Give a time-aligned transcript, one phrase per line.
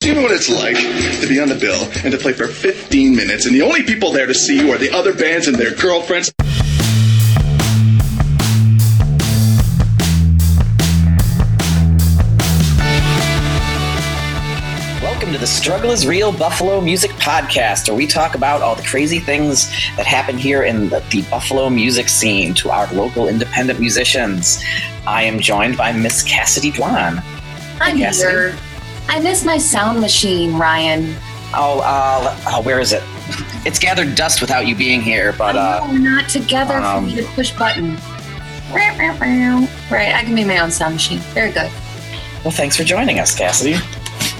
[0.00, 0.76] Do you know what it's like
[1.20, 4.10] to be on the bill and to play for 15 minutes, and the only people
[4.10, 6.32] there to see you are the other bands and their girlfriends?
[15.02, 18.82] Welcome to the Struggle is Real Buffalo Music Podcast, where we talk about all the
[18.84, 23.78] crazy things that happen here in the, the Buffalo music scene to our local independent
[23.78, 24.64] musicians.
[25.06, 27.22] I am joined by Miss Cassidy Dwan.
[27.82, 28.30] I'm Cassidy.
[28.30, 28.69] here.
[29.10, 31.16] I miss my sound machine, Ryan.
[31.52, 33.02] Oh, uh, oh, where is it?
[33.66, 37.16] It's gathered dust without you being here, but uh, we're not together um, for me
[37.20, 37.96] to push button.
[39.90, 41.18] Right, I can be my own sound machine.
[41.34, 41.72] Very good.
[42.44, 43.78] well, thanks for joining us, Cassidy.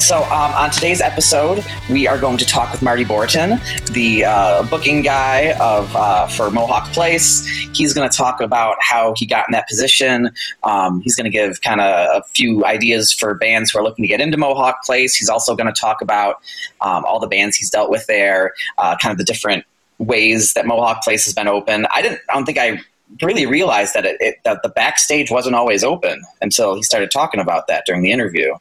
[0.01, 3.61] So, um, on today's episode, we are going to talk with Marty Boratin,
[3.93, 7.47] the uh, booking guy of uh, for Mohawk Place.
[7.75, 10.31] He's going to talk about how he got in that position.
[10.63, 14.03] Um, he's going to give kind of a few ideas for bands who are looking
[14.03, 15.15] to get into Mohawk Place.
[15.15, 16.37] He's also going to talk about
[16.81, 19.65] um, all the bands he's dealt with there, uh, kind of the different
[19.99, 21.87] ways that Mohawk Place has been open.
[21.93, 22.21] I didn't.
[22.31, 22.81] I don't think I
[23.21, 27.39] really realized that it, it that the backstage wasn't always open until he started talking
[27.39, 28.55] about that during the interview.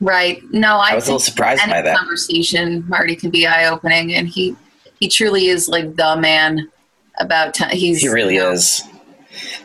[0.00, 0.42] Right.
[0.52, 1.96] No, I, I was a little surprised by that.
[1.96, 4.54] conversation, Marty can be eye opening, and he
[5.00, 6.70] he truly is like the man
[7.18, 7.54] about.
[7.54, 8.82] T- he's He really you know, is.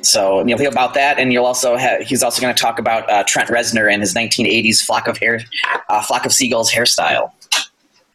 [0.01, 2.01] So you'll hear about that, and you'll also have.
[2.01, 5.41] He's also going to talk about uh, Trent Reznor and his 1980s flock of hair,
[5.89, 7.31] uh, flock of seagulls hairstyle.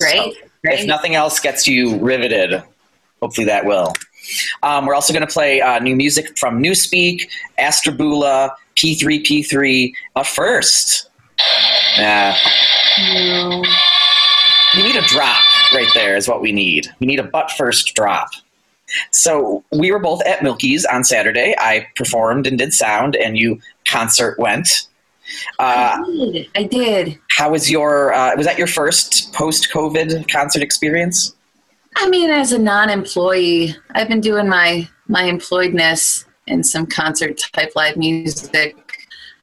[0.00, 0.16] Great.
[0.16, 0.32] So.
[0.64, 2.62] If nothing else gets you riveted,
[3.20, 3.92] hopefully that will.
[4.62, 7.28] Um, we're also going to play uh, new music from nuspeak,
[7.58, 9.92] Astrabula, P3P3.
[10.14, 11.08] But first,
[11.98, 12.36] uh,
[13.14, 13.62] No.
[14.76, 15.42] we need a drop
[15.74, 16.88] right there is what we need.
[17.00, 18.28] We need a butt first drop.
[19.10, 21.54] So we were both at Milkie's on Saturday.
[21.58, 24.88] I performed and did sound, and you concert went.
[25.58, 26.48] Uh, I did.
[26.54, 27.18] I did.
[27.36, 28.14] how was your?
[28.14, 31.34] Uh, was that your first post-COVID concert experience?
[31.96, 37.72] I mean, as a non-employee, I've been doing my my employedness in some concert type
[37.74, 38.76] live music.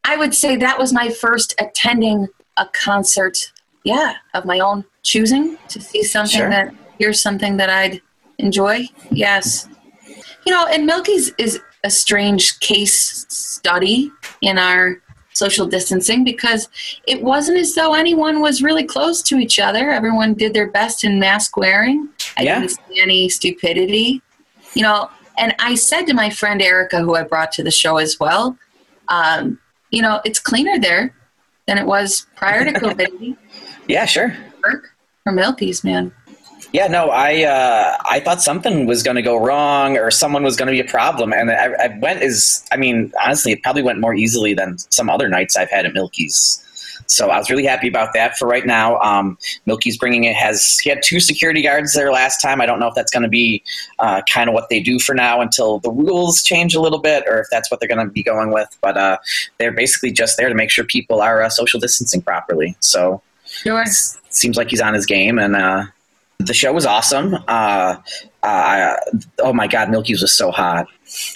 [0.06, 2.28] I would say that was my first attending
[2.58, 3.52] a concert,
[3.84, 6.50] yeah, of my own choosing to see something Sure.
[6.50, 8.02] that here's something that I'd
[8.38, 8.88] enjoy.
[9.12, 9.68] Yes,
[10.46, 15.02] you know, and Milkie's is a strange case study in our
[15.34, 16.70] social distancing because
[17.08, 19.90] it wasn't as though anyone was really close to each other.
[19.90, 22.08] Everyone did their best in mask wearing.
[22.38, 22.60] I Yeah.
[22.60, 24.22] didn't see any stupidity.
[24.76, 27.98] You know, and I said to my friend Erica, who I brought to the show
[27.98, 28.58] as well,
[29.08, 29.60] um,
[29.90, 31.16] you know, it's cleaner there
[31.68, 33.38] than it was prior to COVID.
[33.88, 34.36] Yeah, sure.
[34.64, 34.92] Work
[35.24, 36.12] for Milkie's, man.
[36.72, 40.56] Yeah, no, I uh, I thought something was going to go wrong or someone was
[40.56, 43.84] going to be a problem, and I, I went as I mean, honestly, it probably
[43.84, 46.63] went more easily than some other nights I've had at Milkie's.
[47.14, 48.38] So I was really happy about that.
[48.38, 49.38] For right now, um,
[49.68, 52.62] Milkie's bringing it has he had two security guards there last time.
[52.62, 53.64] I don't know if that's going to be
[54.00, 57.24] uh, kind of what they do for now until the rules change a little bit,
[57.28, 58.76] or if that's what they're going to be going with.
[58.82, 59.18] But uh,
[59.60, 62.76] they're basically just there to make sure people are uh, social distancing properly.
[62.80, 63.86] So Sure.
[64.30, 65.86] seems like he's on his game and uh,
[66.40, 67.96] the show was awesome uh,
[68.42, 70.88] oh my god milkie's was so hot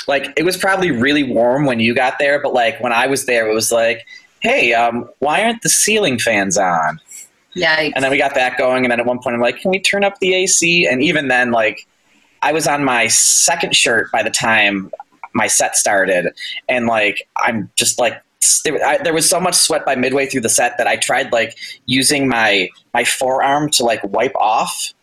[0.08, 3.26] like it was probably really warm when you got there but like when i was
[3.26, 4.06] there it was like
[4.42, 7.00] hey um, why aren't the ceiling fans on?
[7.56, 7.94] Yikes.
[7.96, 9.80] and then we got that going and then at one point i'm like can we
[9.80, 11.88] turn up the ac and even then like
[12.44, 14.92] i was on my second shirt by the time
[15.34, 16.28] my set started
[16.70, 18.22] and like i'm just like
[18.64, 21.32] there, I, there was so much sweat by midway through the set that i tried
[21.32, 24.94] like using my my forearm to like wipe off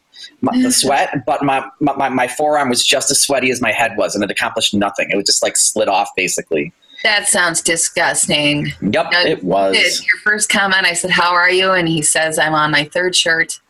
[0.40, 3.96] my, the sweat but my, my my forearm was just as sweaty as my head
[3.96, 5.10] was and it accomplished nothing.
[5.10, 6.72] It was just like slid off basically
[7.04, 8.72] that sounds disgusting.
[8.80, 11.70] yep Yeah, it was Your first comment, I said, How are you?
[11.72, 13.60] And he says, I'm on my third shirt,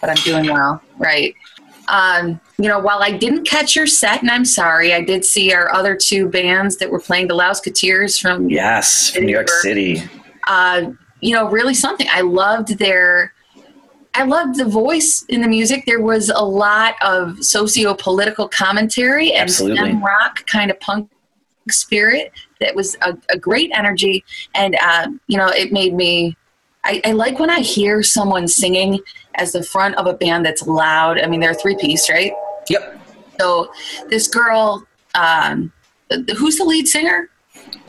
[0.00, 0.80] but I'm doing well.
[0.98, 1.34] Right.
[1.88, 5.52] Um, you know, while I didn't catch your set, and I'm sorry, I did see
[5.52, 10.02] our other two bands that were playing the Lousekateers from, yes from new york city
[10.46, 10.90] uh,
[11.20, 12.06] you know, really something.
[12.10, 13.32] I loved their.
[14.16, 15.84] I loved the voice in the music.
[15.86, 19.94] There was a lot of socio-political commentary and Absolutely.
[19.94, 21.10] rock kind of punk
[21.68, 22.30] spirit
[22.60, 24.24] that was a, a great energy.
[24.54, 26.36] And uh, you know it made me
[26.84, 29.00] I, I like when i hear someone singing
[29.36, 31.20] as the front of a band that's loud.
[31.20, 32.32] I mean they're three piece right?
[32.68, 33.00] Yep.
[33.40, 33.70] So
[34.08, 35.72] this girl um,
[36.36, 37.30] who's the lead singer?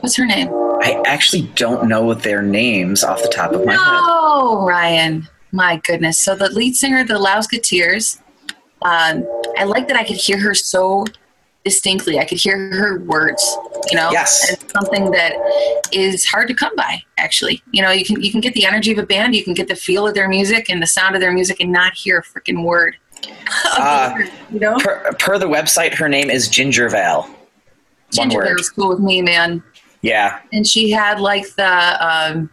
[0.00, 0.48] What's her name?
[0.82, 3.80] I actually don't know their names off the top of my head.
[3.80, 5.28] no ryan.
[5.52, 6.18] My goodness.
[6.18, 8.20] So the lead singer the lousekateers
[8.82, 9.26] um,
[9.56, 11.04] i like that i could hear her so
[11.66, 13.42] distinctly i could hear her words
[13.90, 14.48] you know Yes.
[14.48, 15.32] And something that
[15.92, 17.02] is hard to come by.
[17.18, 19.52] Actually, you know, you can you can get the energy of a band, you can
[19.54, 22.18] get the feel of their music and the sound of their music, and not hear
[22.18, 22.96] a freaking word.
[23.78, 24.14] Uh,
[24.52, 27.22] you know, Per, per the website, her name is Ginger Val.
[27.22, 28.56] One Ginger word.
[28.58, 29.62] was cool with me, man.
[30.02, 30.40] Yeah.
[30.52, 32.50] And she had like the um,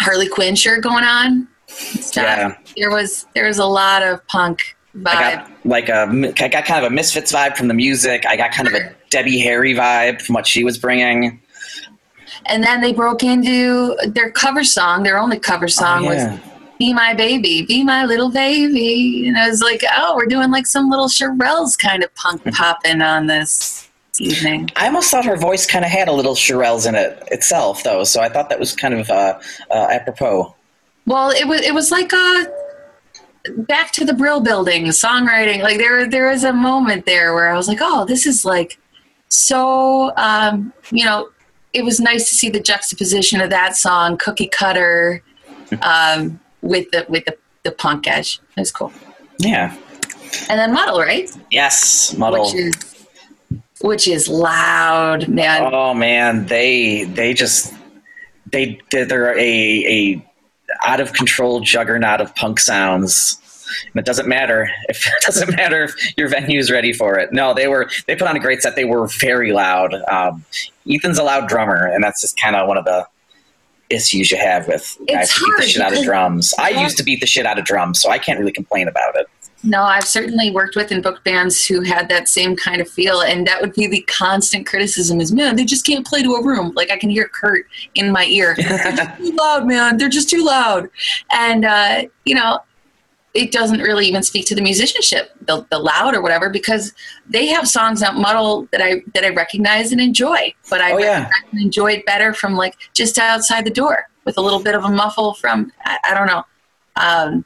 [0.00, 1.48] Harley Quinn shirt going on.
[1.66, 2.24] Stuff.
[2.24, 2.56] Yeah.
[2.76, 5.06] There was there was a lot of punk vibe.
[5.06, 6.02] I got like a,
[6.42, 8.24] I got kind of a Misfits vibe from the music.
[8.26, 11.40] I got kind of a Debbie Harry vibe from what she was bringing.
[12.46, 15.02] and then they broke into their cover song.
[15.02, 16.32] Their only cover song Oh, yeah.
[16.32, 16.40] was
[16.78, 20.66] "Be My Baby, Be My Little Baby," and I was like, "Oh, we're doing like
[20.66, 23.88] some little Shirelles kind of punk popping on this
[24.20, 27.82] evening." I almost thought her voice kind of had a little Shirelles in it itself,
[27.82, 28.04] though.
[28.04, 29.38] So I thought that was kind of uh,
[29.70, 30.54] uh, apropos.
[31.06, 32.46] Well, it was it was like a
[33.56, 35.62] back to the Brill Building songwriting.
[35.62, 38.78] Like there there was a moment there where I was like, "Oh, this is like
[39.28, 41.30] so." Um, you know,
[41.72, 45.22] it was nice to see the juxtaposition of that song, Cookie Cutter,
[45.82, 48.40] um, with the with the, the punk edge.
[48.56, 48.92] It was cool.
[49.38, 49.76] Yeah.
[50.50, 51.30] And then Muddle, right?
[51.50, 52.44] Yes, Muddle.
[52.44, 53.06] Which is
[53.80, 55.70] which is loud, man.
[55.72, 57.72] Oh man, they they just
[58.50, 60.27] they they're a a
[60.84, 63.40] out of control juggernaut of punk sounds.
[63.92, 67.32] And it doesn't matter if it doesn't matter if your venue's ready for it.
[67.32, 68.76] No, they were they put on a great set.
[68.76, 69.94] They were very loud.
[70.10, 70.44] Um,
[70.88, 73.06] Ethan's a loud drummer, and that's just kind of one of the
[73.90, 76.54] issues you have with guys who beat the shit out of drums.
[76.58, 79.16] I used to beat the shit out of drums, so I can't really complain about
[79.16, 79.26] it.
[79.64, 83.22] No, I've certainly worked with and booked bands who had that same kind of feel,
[83.22, 86.44] and that would be the constant criticism: is man, they just can't play to a
[86.44, 86.72] room.
[86.76, 88.54] Like I can hear Kurt in my ear.
[88.58, 89.96] They're just too loud, man.
[89.96, 90.88] They're just too loud,
[91.32, 92.60] and uh, you know,
[93.38, 96.92] it doesn't really even speak to the musicianship, the, the loud or whatever, because
[97.28, 100.98] they have songs out muddle that I that I recognize and enjoy, but I Oh,
[100.98, 101.30] yeah.
[101.52, 104.82] and enjoy it better from like just outside the door with a little bit of
[104.84, 106.42] a muffle from I, I don't know.
[106.96, 107.44] Um,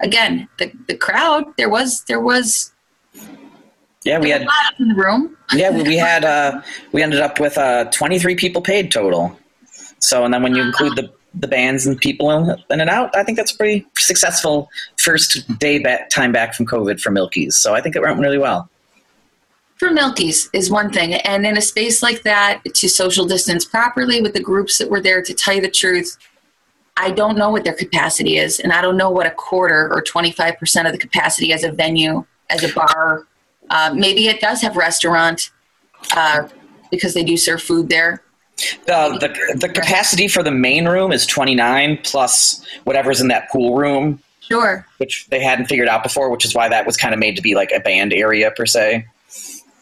[0.00, 2.72] again, the the crowd there was there was
[4.04, 5.36] Yeah, we had was a lot in the room.
[5.54, 6.62] Yeah, we we had uh,
[6.92, 9.38] we ended up with uh, 23 people paid total.
[9.98, 13.16] So, and then when you include the the bands and people in, in and out,
[13.16, 17.56] I think that's a pretty successful first day back, time back from COVID for Milkie's.
[17.56, 18.68] So I think it went really well.
[19.76, 24.22] For Milkie's is one thing, and in a space like that, to social distance properly
[24.22, 25.20] with the groups that were there.
[25.20, 26.16] To tell you the truth,
[26.96, 30.00] I don't know what their capacity is, and I don't know what a quarter or
[30.00, 33.26] twenty five percent of the capacity as a venue, as a bar.
[33.68, 35.50] Uh, maybe it does have restaurant
[36.16, 36.46] uh,
[36.92, 38.22] because they do serve food there.
[38.86, 43.76] The, the the capacity for the main room is 29 plus whatever's in that pool
[43.76, 47.18] room, Sure, which they hadn't figured out before, which is why that was kind of
[47.20, 49.06] made to be like a band area per se.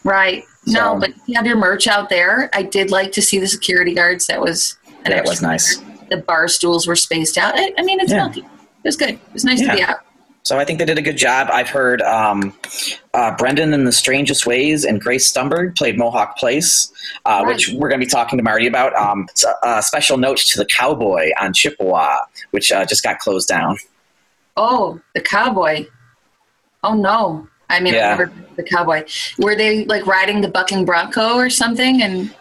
[0.03, 0.43] right.
[0.65, 2.49] No, but you have your merch out there.
[2.53, 4.27] I did like to see the security guards.
[4.27, 5.81] That was That was nice.
[6.09, 7.53] the bar stools were spaced out.
[7.57, 8.23] I, I mean, it's Yeah.
[8.23, 8.39] Milky.
[8.41, 8.45] It
[8.87, 9.09] was good.
[9.11, 9.71] It was nice Yeah.
[9.71, 9.97] to be out.
[10.43, 11.47] So I think they did a good job.
[11.53, 12.53] I've heard um,
[13.13, 16.91] uh, Brendan in the Strangest Ways and Grace Stumberg played Mohawk Place,
[17.25, 17.47] uh, Right.
[17.53, 18.93] which we're going to be talking to Marty about.
[18.93, 19.27] Um,
[19.63, 22.17] a special note to the Cowboy on Chippewa,
[22.51, 23.77] which uh, just got closed down.
[24.57, 25.85] Oh, the cowboy.
[26.83, 27.47] Oh no.
[27.69, 28.11] I mean, Yeah.
[28.11, 29.05] I've never been to the cowboy.
[29.39, 32.03] Were they like riding the bucking bronco or something?
[32.03, 32.35] And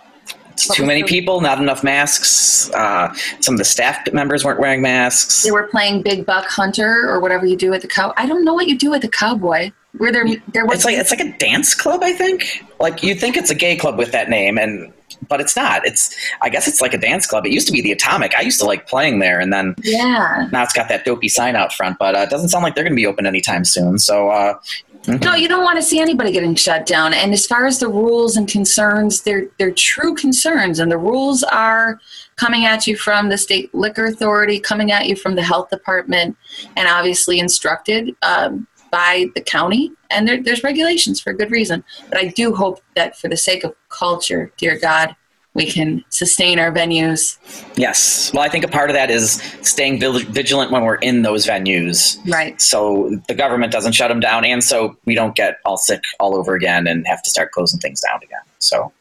[0.57, 2.71] too many people, not enough masks.
[2.73, 5.43] Uh, some of the staff members weren't wearing masks.
[5.43, 8.13] they were playing big buck hunter or whatever you do at the cow.
[8.17, 9.73] I don't know what you do at the cowboy.
[9.99, 10.25] Were there?
[10.53, 12.65] There was It's like it's like a dance club, I think.
[12.81, 14.93] Like you think it's a gay club with that name, and
[15.29, 15.87] but it's not.
[15.87, 17.45] It's I guess it's like a dance club.
[17.47, 18.35] It used to be the Atomic.
[18.35, 20.49] I used to like playing there, and then yeah.
[20.51, 21.99] now it's got that dopey sign out front.
[21.99, 23.99] But uh, it doesn't sound like they're going to be open anytime soon.
[23.99, 24.59] So uh,
[25.07, 27.13] No, you don't want to see anybody getting shut down.
[27.13, 31.43] And as far as the rules and concerns, they're they're true concerns, and the rules
[31.43, 32.01] are
[32.37, 36.37] coming at you from the state liquor authority, coming at you from the health department,
[36.77, 39.91] and obviously instructed um, by the county.
[40.11, 41.83] And there, there's regulations for a good reason.
[42.09, 45.17] But I do hope that for the sake of culture, dear God,
[45.55, 47.37] we can sustain our venues.
[47.77, 49.33] yes, well, I think a part of that is
[49.63, 52.19] staying vil- vigilant when we're in those venues.
[52.31, 52.61] Right.
[52.61, 56.35] So the government doesn't shut them down, and so we don't get all sick all
[56.35, 58.41] over again and have to start closing things down again.
[58.59, 58.93] So.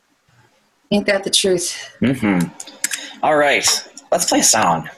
[0.91, 1.89] Ain't that the truth?
[1.99, 2.39] hmm
[3.23, 3.65] All right,
[4.11, 4.89] let's play a song.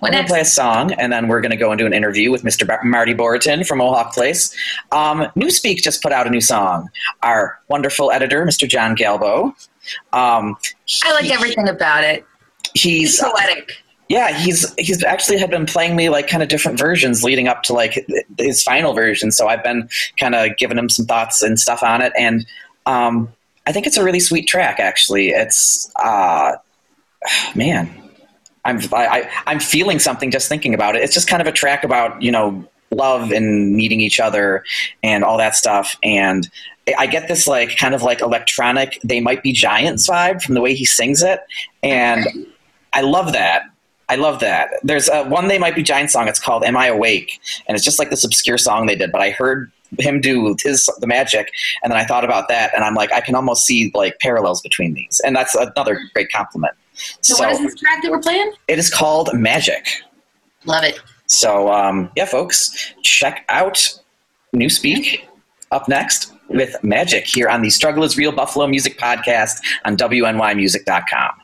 [0.00, 1.92] What we're going to play a song, and then we're going to go into an
[1.92, 2.66] interview with Mr.
[2.66, 4.54] Bar- Marty Boratin from Mohawk Place.
[4.92, 6.88] Um, nuspeak just put out a new song.
[7.22, 8.66] Our wonderful editor, Mr.
[8.68, 9.52] John Galbo.
[10.12, 10.56] Um,
[11.04, 12.24] I like everything about it.
[12.74, 13.72] He's It's poetic.
[14.08, 17.62] yeah, he's he's actually had been playing me like kind of different versions leading up
[17.64, 18.06] to like
[18.38, 19.30] his final version.
[19.30, 19.88] So I've been
[20.18, 22.46] kind of giving him some thoughts and stuff on it, and
[22.86, 23.32] um,
[23.66, 24.80] I think it's a really sweet track.
[24.80, 26.52] Actually, it's uh,
[27.54, 27.90] man,
[28.64, 31.02] I'm I, I'm feeling something just thinking about it.
[31.02, 34.64] It's just kind of a track about you know love and meeting each other
[35.02, 35.96] and all that stuff.
[36.02, 36.48] And
[36.98, 40.60] I get this like kind of like electronic "They Might Be Giants" vibe from the
[40.60, 41.40] way he sings it,
[41.82, 42.26] and
[42.92, 43.64] I love that.
[44.08, 44.70] I love that.
[44.82, 46.28] There's a one "They Might Be Giants" song.
[46.28, 49.12] It's called "Am I Awake?" and it's just like this obscure song they did.
[49.12, 51.50] But I heard him do his the magic,
[51.82, 54.60] and then I thought about that, and I'm like, I can almost see like parallels
[54.60, 56.74] between these, and that's another great compliment.
[57.22, 58.52] So, what is this track that we're playing?
[58.68, 59.86] It is called Magic.
[60.66, 61.00] Love it.
[61.26, 64.00] So um, yeah, folks, check out
[64.54, 65.24] nuspeak
[65.70, 71.43] up next with Magic here on the Struggle is Real Buffalo Music Podcast on WNYMusic.com.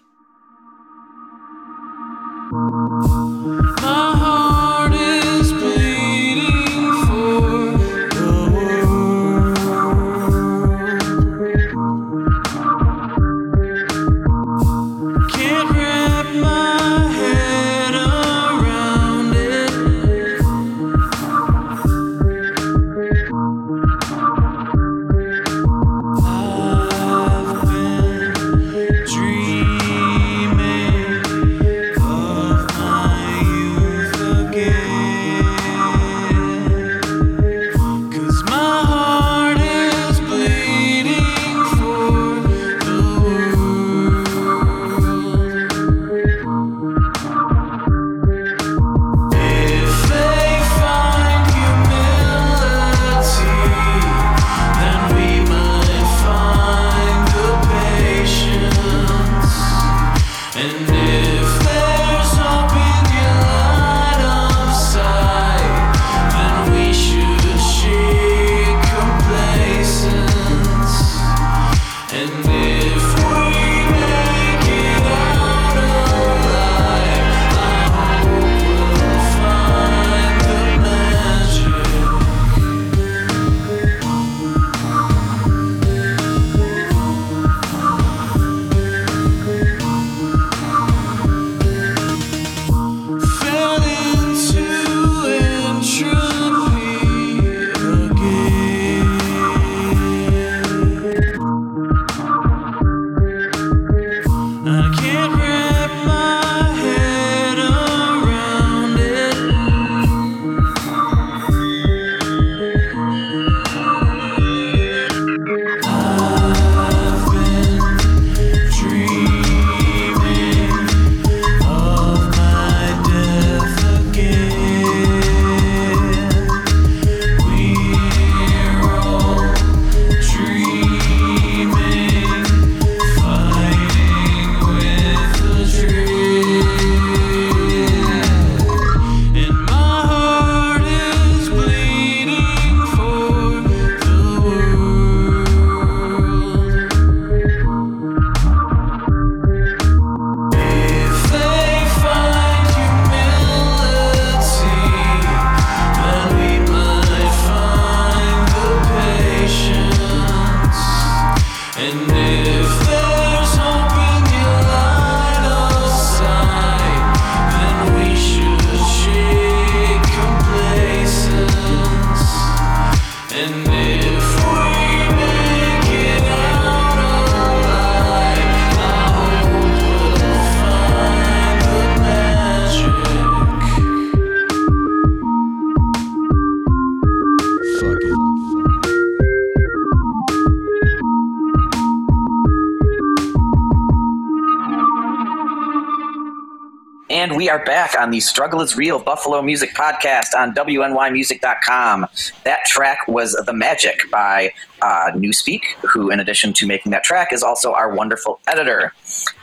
[197.50, 202.06] we are back on the Struggle is Real Buffalo Music Podcast on WNYMusic.com.
[202.44, 204.52] That track was The Magic by
[204.82, 208.94] uh, nuspeak, who, in addition to making that track, is also our wonderful editor.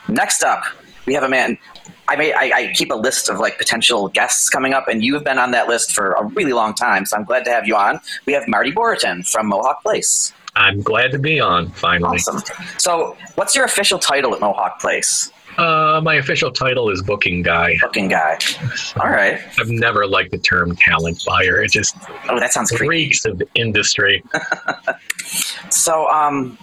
[0.07, 0.63] Next up,
[1.05, 1.57] we have a man.
[2.07, 5.13] I, may, I, I keep a list of like potential guests coming up, and you
[5.13, 7.67] have been on that list for a really long time, so I'm glad to have
[7.67, 7.99] you on.
[8.25, 10.31] We have Marty Boratin from Mohawk Place.
[10.55, 12.19] I'm glad to be on finally.
[12.19, 12.41] Awesome.
[12.77, 15.29] So, what's your official title at Mohawk Place?
[15.57, 17.77] Uh, my official title is booking guy.
[17.81, 18.37] Booking guy.
[19.01, 19.39] All right.
[19.59, 21.63] I've never liked the term talent buyer.
[21.63, 21.95] It just
[22.29, 22.87] Oh, that sounds creepy.
[22.89, 24.23] reeks of industry.
[25.69, 26.57] So, um,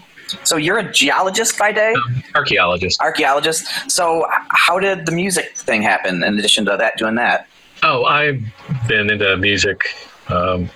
[0.44, 1.94] so you're a geologist by day,
[2.34, 2.98] Archaeologist.
[3.02, 3.66] archaeologist.
[3.90, 6.24] So, how did the music thing happen?
[6.24, 7.46] In addition to that, doing that,
[7.82, 8.42] Oh, I've
[8.88, 9.82] been into music.
[10.28, 10.70] Um,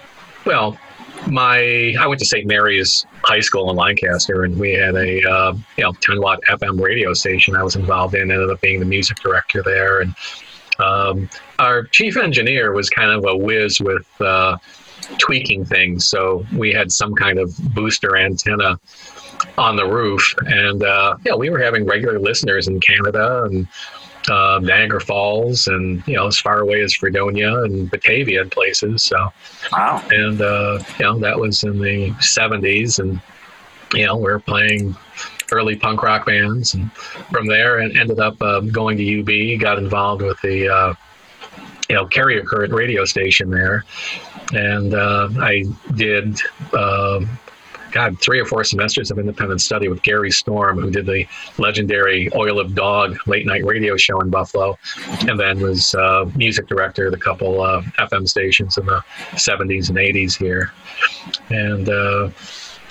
[0.44, 0.78] well,
[1.30, 2.46] my I went to St.
[2.46, 6.80] Mary's High School in Lancaster, and we had a uh, you know 10 watt FM
[6.80, 7.56] radio station.
[7.56, 8.30] I was involved in.
[8.30, 10.14] Ended up being the music director there, and
[10.78, 14.56] um, our chief engineer was kind of a whiz with uh,
[15.18, 16.06] tweaking things.
[16.06, 18.78] So we had some kind of booster antenna
[19.56, 23.68] on the roof, and uh, yeah, we were having regular listeners in Canada and
[24.30, 29.02] uh, Niagara Falls, and you know as far away as Fredonia and Batavia and places.
[29.02, 29.32] So
[29.72, 30.02] Wow.
[30.10, 33.20] and uh, you know that was in the 70s and
[33.94, 34.94] you know we were playing
[35.50, 36.92] early punk rock bands and
[37.32, 40.94] from there and ended up um, going to ub got involved with the uh,
[41.88, 43.84] you know carrier current radio station there
[44.52, 46.38] and uh, i did
[46.74, 47.28] um
[47.92, 51.26] God, three or four semesters of independent study with Gary Storm, who did the
[51.58, 54.78] legendary Oil of Dog late night radio show in Buffalo,
[55.26, 59.02] and then was uh, music director at a couple uh, FM stations in the
[59.32, 60.72] 70s and 80s here.
[61.50, 62.30] And, uh,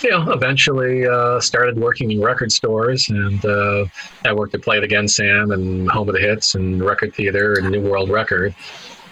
[0.02, 3.86] you know, eventually uh, started working in record stores, and uh,
[4.26, 7.56] I worked at Play It Again Sam and Home of the Hits and Record Theater
[7.60, 8.56] and New World Record.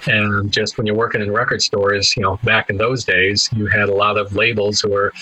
[0.07, 3.65] And just when you're working in record stores, you know, back in those days, you
[3.65, 5.13] had a lot of labels who were,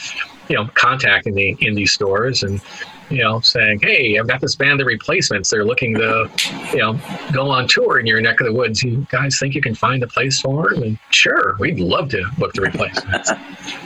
[0.50, 2.62] you know, contacting the indie stores and,
[3.10, 5.50] you know, saying, "Hey, I've got this band, The Replacements.
[5.50, 6.30] They're looking to,
[6.72, 7.00] you know,
[7.32, 8.84] go on tour in your neck of the woods.
[8.84, 12.24] You guys think you can find a place for them?" And sure, we'd love to
[12.38, 13.32] book The Replacements.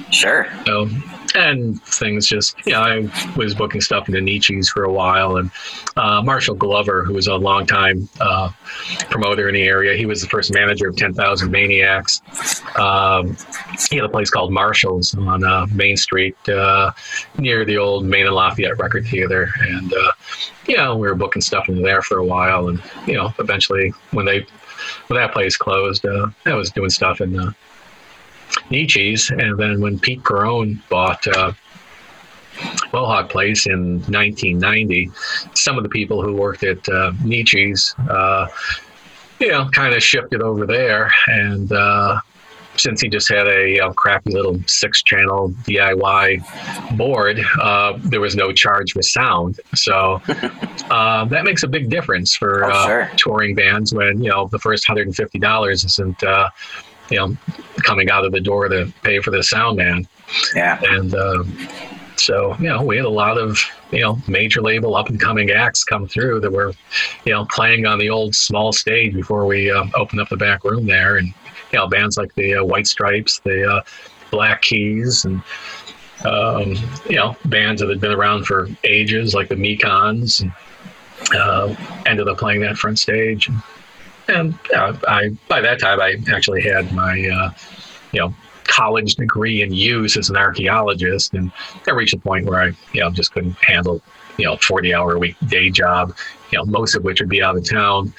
[0.10, 0.48] Sure.
[0.66, 0.90] So,
[1.36, 5.38] and things just, know, I was booking stuff into Nietzsche's for a while.
[5.38, 5.52] And
[5.96, 8.50] uh, Marshall Glover, who was a longtime uh,
[9.10, 12.22] promoter in the area, he was the first manager of 10,000 Maniacs.
[12.78, 13.36] Um,
[13.90, 16.92] he had a place called Marshall's on uh, Main Street uh,
[17.38, 19.50] near the old Main and Lafayette Record Theater.
[19.62, 20.12] And, uh,
[20.68, 22.70] you know, we were booking stuff into there for a while.
[22.70, 24.46] And, you know, eventually when they,
[25.08, 27.52] when that place closed, uh, I was doing stuff in uh,
[28.70, 31.52] Nietzsche's, and then when Pete Perone bought uh,
[32.94, 35.10] Mohawk Place in 1990,
[35.54, 38.48] some of the people who worked at uh, Nietzsche's, uh,
[39.40, 42.20] you know, kind of shifted over there, and uh,
[42.78, 48.52] since he just had a uh, crappy little six-channel DIY board, uh, there was no
[48.52, 50.22] charge for sound, so
[50.92, 53.12] uh, that makes a big difference for Oh, uh, sure.
[53.18, 56.24] touring bands when you know the first hundred and fifty dollars isn't.
[57.08, 57.38] Uh, you know,
[57.84, 60.08] coming out of the door to pay for the sound man.
[60.56, 60.80] Yeah.
[60.84, 61.68] And um,
[62.18, 63.60] so, you know, we had a lot of,
[63.92, 66.74] you know, major label up and coming acts come through that were,
[67.26, 70.64] you know, playing on the old small stage before we um, opened up the back
[70.64, 71.18] room there.
[71.18, 71.28] And,
[71.72, 73.82] you know, bands like the uh, White Stripes, the uh,
[74.32, 75.42] Black Keys, and,
[76.26, 76.76] um,
[77.10, 80.52] you know, bands that had been around for ages like the Mekons and
[81.34, 83.50] uh, ended up playing that front stage.
[84.28, 87.52] And uh, I, by that time, I actually had my, uh,
[88.12, 88.34] you know,
[88.66, 91.52] college degree in use as an archaeologist, and
[91.88, 94.02] I reached a point where I, you know, just couldn't handle,
[94.38, 96.14] you know, forty hour a week day job,
[96.52, 98.14] you know, most of which would be out of town,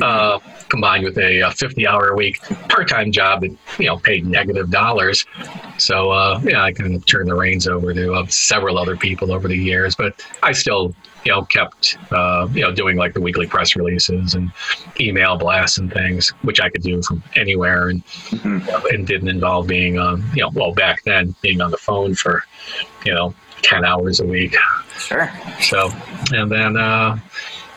[0.00, 3.98] uh, combined with a, uh fifty hour a week part time job that you know
[3.98, 5.26] paid negative dollars.
[5.76, 9.32] So uh, yeah, I kind of turned the reins over to uh, several other people
[9.32, 10.94] over the years, but I still.
[11.24, 14.50] You know, kept uh, you know doing like the weekly press releases and
[15.00, 18.02] email blasts and things, which I could do from anywhere, and
[18.42, 22.44] and didn't involve being on, you know, well, back then being on the phone for,
[23.04, 24.56] you know, 10 hours a week.
[24.98, 25.30] Sure.
[25.60, 25.90] So,
[26.32, 27.18] and then, uh,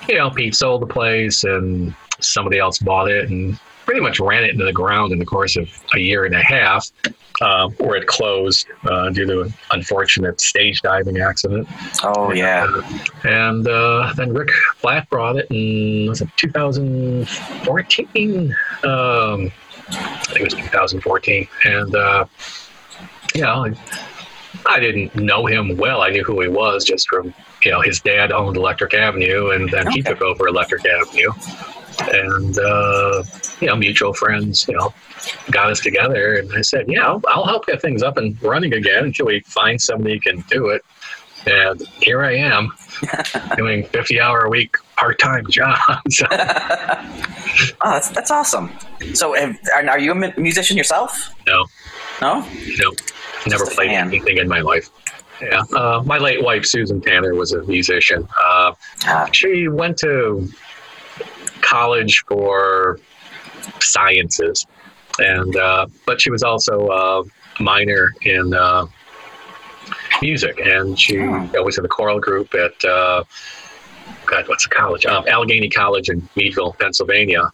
[0.08, 4.43] you know, Pete sold the place and somebody else bought it and pretty much ran
[4.43, 6.91] it into the ground in the course of a year and a half,
[7.41, 11.67] uh, where it closed uh, due to an unfortunate stage diving accident.
[12.04, 12.67] Oh yeah.
[13.24, 18.56] And uh, then Rick Flat brought it in, was it 2014?
[18.84, 19.52] Um,
[19.89, 21.48] I think it was 2014.
[21.65, 22.26] And, uh,
[23.36, 23.74] yeah, I,
[24.65, 26.02] I didn't know him well.
[26.02, 29.69] I knew who he was just from, you know, his dad owned Electric Avenue, and
[29.69, 31.32] then he took over Electric Avenue.
[32.12, 33.24] And, uh,
[33.62, 34.94] you know, mutual friends, you know,
[35.52, 36.36] got us together.
[36.36, 39.39] And I said, yeah, I'll, I'll help get things up and running again until we
[39.42, 40.84] find somebody who can do it.
[41.46, 42.72] And here I am
[43.58, 46.24] doing 50 hour a week part time jobs.
[47.82, 48.72] Oh, that's that's awesome.
[49.13, 51.30] So, have, are, you a musician yourself?
[51.46, 51.66] no,
[52.22, 52.39] No.
[52.42, 52.92] no,
[53.46, 54.08] never played fan.
[54.08, 54.89] anything in my life.
[55.42, 55.62] Yeah.
[55.76, 58.28] Uh, my late wife, Susan Tanner, was a musician.
[58.44, 58.74] Uh,
[59.06, 60.50] Ah, she went to
[61.63, 62.99] college for
[63.82, 64.65] sciences,
[65.19, 68.86] and uh, but she was also a minor in uh,
[70.21, 71.49] music, and she Oh.
[71.58, 73.23] always had a choral group at uh,
[74.26, 75.06] God, what's the college?
[75.06, 77.49] Um, Allegheny College in Meadville, Pennsylvania,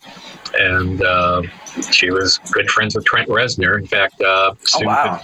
[0.58, 1.44] and uh,
[1.92, 3.80] she was good friends with Trent Reznor.
[3.80, 5.20] In fact, uh, Oh wow.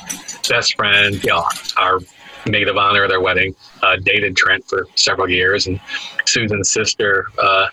[0.50, 1.44] best friend, you know,
[1.78, 2.00] our
[2.48, 5.80] maid of honor at their wedding, uh, dated Trent for several years, and
[6.26, 7.68] Susan's sister uh,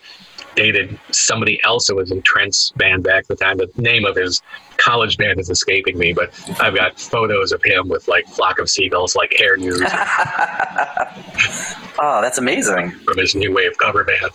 [0.55, 3.57] dated somebody else who was in Trent's band back at the time.
[3.59, 4.43] The name of his
[4.77, 8.69] college band is escaping me, but I've got photos of him with like flock of
[8.69, 9.81] seagulls, like hairdos
[11.99, 12.91] Oh, that's amazing.
[12.91, 14.31] from his new wave cover band.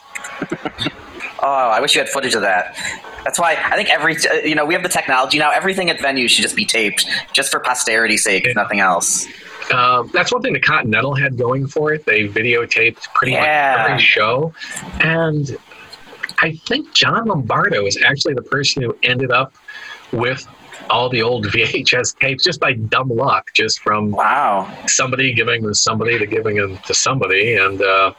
[1.41, 2.75] Oh, I wish you had footage of that.
[3.23, 4.15] That's why I think every
[4.47, 5.51] you know we have the technology now.
[5.51, 9.27] Everything at venues should just be taped, just for posterity's sake, if nothing else.
[9.73, 12.05] Um, that's one thing the Continental had going for it.
[12.05, 13.75] They videotaped pretty Yeah.
[13.77, 14.53] much every show,
[15.01, 15.57] and
[16.39, 19.53] I think John Lombardo is actually the person who ended up
[20.11, 20.45] with
[20.89, 24.71] all the old VHS tapes just by dumb luck, just from Wow.
[24.87, 28.13] somebody giving to somebody to giving them to somebody, and uh,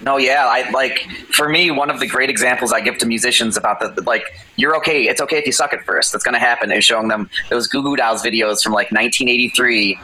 [0.00, 0.98] No, yeah, I like
[1.32, 4.24] for me one of the great examples I give to musicians about the like
[4.56, 6.12] you're okay, it's okay if you suck at first.
[6.12, 6.70] That's going to happen.
[6.70, 9.98] Is showing them those Goo Goo Dolls videos from like 1983.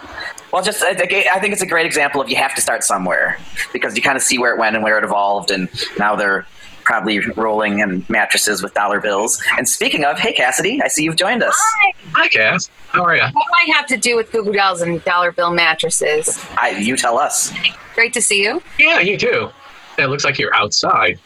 [0.53, 3.39] Well, just I think it's a great example of you have to start somewhere
[3.73, 6.45] because you kind of see where it went and where it evolved, and now they're
[6.91, 9.41] probably rolling in mattresses with dollar bills.
[9.57, 11.55] And speaking of, hey Cassidy, I see you've joined us.
[11.57, 11.93] Hi.
[12.15, 13.23] hi, Cass, how are you?
[13.23, 16.45] What do I have to do with Goo Goo Dolls and dollar bill mattresses?
[16.59, 17.53] I, you tell us.
[17.95, 18.61] Great to see you.
[18.77, 19.51] Yeah, you too.
[19.99, 21.21] It looks like you're outside.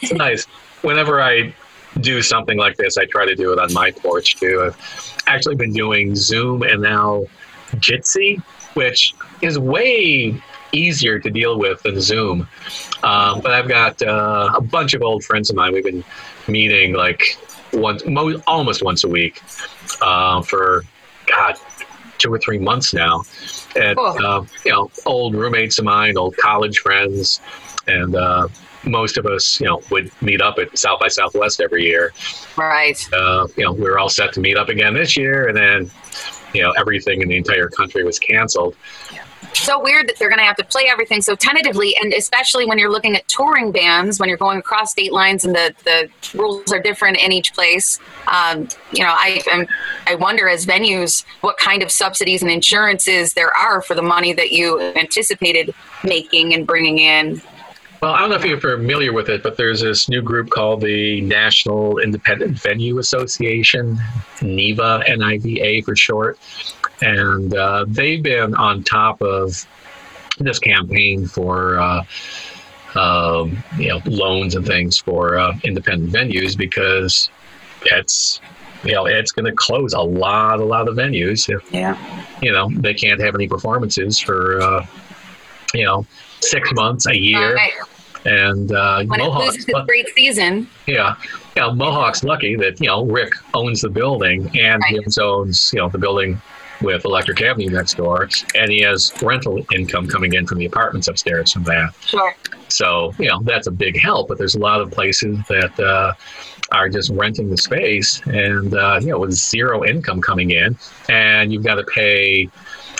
[0.00, 0.46] It's nice.
[0.80, 1.54] Whenever I
[2.00, 4.62] do something like this, I try to do it on my porch too.
[4.64, 7.26] I've actually been doing Zoom and now
[7.72, 12.48] Jitsi, which is way easier to deal with than Zoom.
[13.02, 15.72] Um, but I've got uh, a bunch of old friends of mine.
[15.72, 16.04] We've been
[16.48, 17.38] meeting like
[17.72, 19.42] once, mo- almost once a week
[20.02, 20.84] uh, for
[21.26, 21.56] God,
[22.18, 23.22] two or three months now.
[23.76, 27.40] And uh, you know, old roommates of mine, old college friends,
[27.86, 28.48] and uh,
[28.84, 32.12] most of us, you know, would meet up at South by Southwest every year.
[32.56, 32.98] Right.
[33.12, 35.90] Uh, you know, we were all set to meet up again this year, and then,
[36.54, 38.76] you know, everything in the entire country was canceled.
[39.54, 42.78] So weird that they're going to have to play everything so tentatively, and especially when
[42.78, 46.72] you're looking at touring bands, when you're going across state lines and the, the rules
[46.72, 47.98] are different in each place.
[48.28, 49.66] Um, you know, I I'm,
[50.06, 54.32] I wonder as venues what kind of subsidies and insurances there are for the money
[54.34, 55.74] that you anticipated
[56.04, 57.42] making and bringing in.
[58.02, 60.80] Well, I don't know if you're familiar with it, but there's this new group called
[60.80, 63.98] the National Independent Venue Association,
[64.40, 66.38] NIVA, N-I-V-A for short,
[67.02, 69.66] and uh, they've been on top of
[70.38, 72.02] this campaign for uh,
[72.94, 77.28] um, you know loans and things for uh, independent venues because
[77.84, 78.40] it's
[78.82, 81.96] you know it's going to close a lot, a lot of venues if Yeah.
[82.40, 84.86] you know they can't have any performances for uh,
[85.74, 86.06] you know
[86.40, 87.72] six months, a year Right.
[88.24, 89.56] And uh, When it Mohawks.
[89.56, 91.14] its great season, yeah,
[91.56, 91.70] yeah.
[91.72, 94.98] Mohawk's lucky that you know Rick owns the building and Right.
[95.04, 96.40] also owns you know the building
[96.82, 101.08] with Electric Avenue next door, and he has rental income coming in from the apartments
[101.08, 101.92] upstairs from that.
[102.00, 102.34] sure.
[102.68, 104.28] So you know that's a big help.
[104.28, 106.12] But there's a lot of places that uh,
[106.72, 110.76] are just renting the space, and uh, you know with zero income coming in,
[111.08, 112.48] and you've got to pay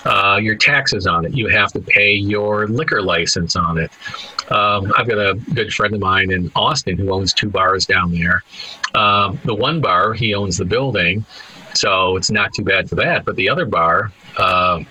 [0.04, 1.34] uh, your taxes on it.
[1.34, 3.90] You have to pay your liquor license on it.
[4.50, 8.12] Um, I've got a good friend of mine in Austin who owns two bars down
[8.12, 8.42] there.
[8.94, 11.24] Um, the one bar he owns the building,
[11.74, 13.24] so it's not too bad for that.
[13.24, 14.82] But the other bar, uh,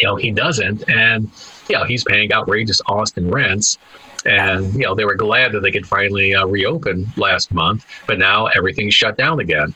[0.00, 1.30] you know, he doesn't, and
[1.68, 3.78] you know, he's paying outrageous Austin rents.
[4.26, 8.18] And you know, they were glad that they could finally uh, reopen last month, but
[8.18, 9.74] now everything's shut down again.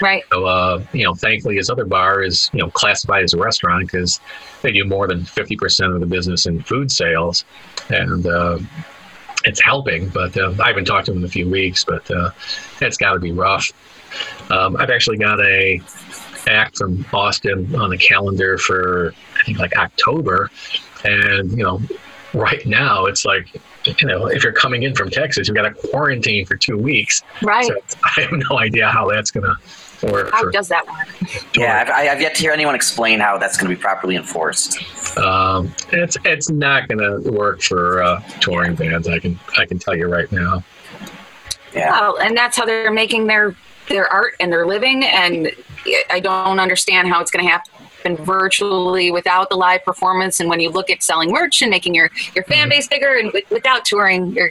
[0.00, 0.22] Right.
[0.32, 3.86] So, uh, you know, thankfully his other bar is, you know, classified as a restaurant
[3.86, 4.20] because
[4.62, 7.44] they do more than 50% of the business in food sales.
[7.90, 8.58] And uh,
[9.44, 12.30] it's helping, but uh, I haven't talked to him in a few weeks, but uh,
[12.80, 13.72] it's got to be rough.
[14.50, 15.80] Um, I've actually got a
[16.46, 20.50] act from Austin on the calendar for, I think, like October.
[21.04, 21.80] And, you know,
[22.34, 23.48] right now it's like,
[23.84, 27.22] you know, if you're coming in from Texas, you've got to quarantine for two weeks.
[27.42, 27.66] Right.
[27.66, 29.46] So I have no idea how that's going
[30.00, 30.30] to work.
[30.32, 31.08] How for does that work?
[31.56, 34.16] Yeah, I've, I- I've yet to hear anyone explain how that's going to be properly
[34.16, 34.78] enforced.
[35.18, 39.08] Um, it's it's not going to work for uh, touring bands.
[39.08, 40.62] I can I can tell you right now.
[41.74, 41.90] Yeah.
[41.90, 43.54] Well, and that's how they're making their
[43.88, 45.04] their art and their living.
[45.04, 45.50] And
[46.10, 50.40] I don't understand how it's going to happen virtually without the live performance.
[50.40, 53.32] And when you look at selling merch and making your your fan base bigger, and
[53.32, 54.50] with, without touring, you're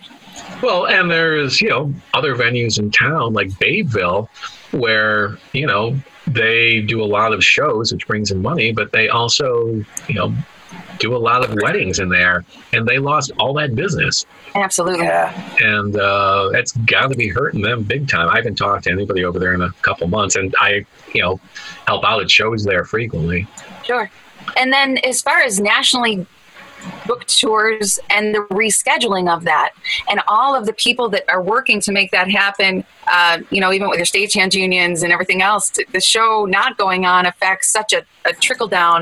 [0.62, 4.28] Well, and there's you know other venues in town like Babeville,
[4.72, 9.10] where you know they do a lot of shows, which brings in money, but they
[9.10, 10.34] also you know
[11.00, 14.26] do a lot of weddings in there, and they lost all that business,
[14.56, 15.06] Absolutely.
[15.06, 15.32] Yeah.
[15.60, 18.30] and uh, it's got to be hurting them big time.
[18.30, 21.40] I haven't talked to anybody over there in a couple months, and I, you know,
[21.86, 23.48] help out at shows there frequently.
[23.84, 24.10] Sure.
[24.56, 26.26] And then as far as nationally
[27.06, 29.74] booked tours and the rescheduling of that
[30.10, 33.72] and all of the people that are working to make that happen, uh, you know,
[33.72, 37.94] even with your stagehand unions and everything else, the show not going on affects such
[37.94, 39.02] a, a trickle down.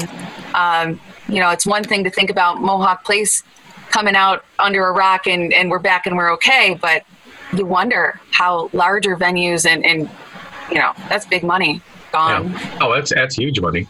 [0.53, 3.43] Um, you know, it's one thing to think about Mohawk Place
[3.89, 7.03] coming out under a rock and, and we're back and we're okay, but
[7.53, 10.09] you wonder how larger venues and, and
[10.69, 12.51] you know, that's big money gone.
[12.51, 12.77] Yeah.
[12.81, 13.87] Oh, that's that's huge money.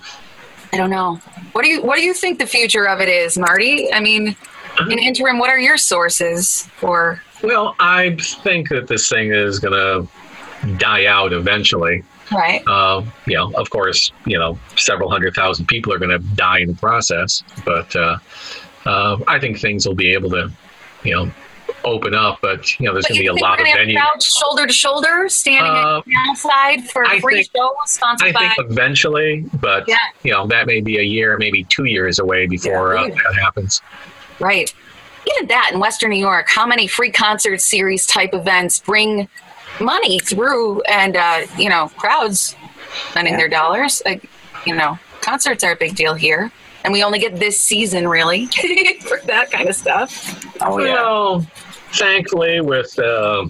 [0.76, 1.16] I don't know.
[1.54, 3.92] What do you What do you think the future of it is, Marty?
[3.94, 4.36] I mean,
[4.90, 7.22] in interim, what are your sources for?
[7.44, 12.04] Well, I think that this thing is going to die out eventually.
[12.32, 12.62] Right.
[12.68, 16.60] Uh, you know, of course, you know, several hundred thousand people are going to die
[16.60, 18.18] in the process, but uh,
[18.86, 20.52] uh, I think things will be able to,
[21.04, 21.32] you know,
[21.86, 22.40] open up.
[22.42, 23.98] But you know, there's going to be a lot of venues.
[24.22, 28.40] shoulder to shoulder, standing Uh, outside for a I free think- show sponsored I by?
[28.56, 29.98] think eventually, but Yeah.
[30.24, 33.82] you know, that may be a year, maybe two years away before uh, that happens.
[34.40, 34.74] Right.
[35.36, 39.28] Even that in Western New York, how many free concert series type events bring
[39.80, 42.56] money through and, uh, you know, crowds
[43.10, 43.40] spending Yeah.
[43.40, 44.02] their dollars?
[44.06, 44.24] Like,
[44.66, 46.52] you know, concerts are a big deal here.
[46.84, 48.46] And we only get this season, really,
[49.08, 50.46] for that kind of stuff.
[50.62, 50.94] Oh yeah.
[50.94, 51.48] Well,
[51.96, 53.46] thankfully, with uh,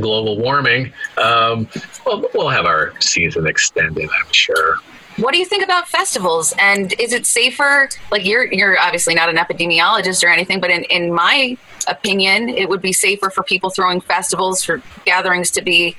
[0.00, 1.68] global warming, um,
[2.06, 4.76] we'll, we'll have our season extended, I'm sure.
[5.16, 6.54] What do you think about festivals?
[6.60, 7.88] And is it safer?
[8.12, 11.56] Like you're you're obviously not an epidemiologist or anything, but in, in my
[11.88, 15.96] opinion, it would be safer for people throwing festivals for gatherings to be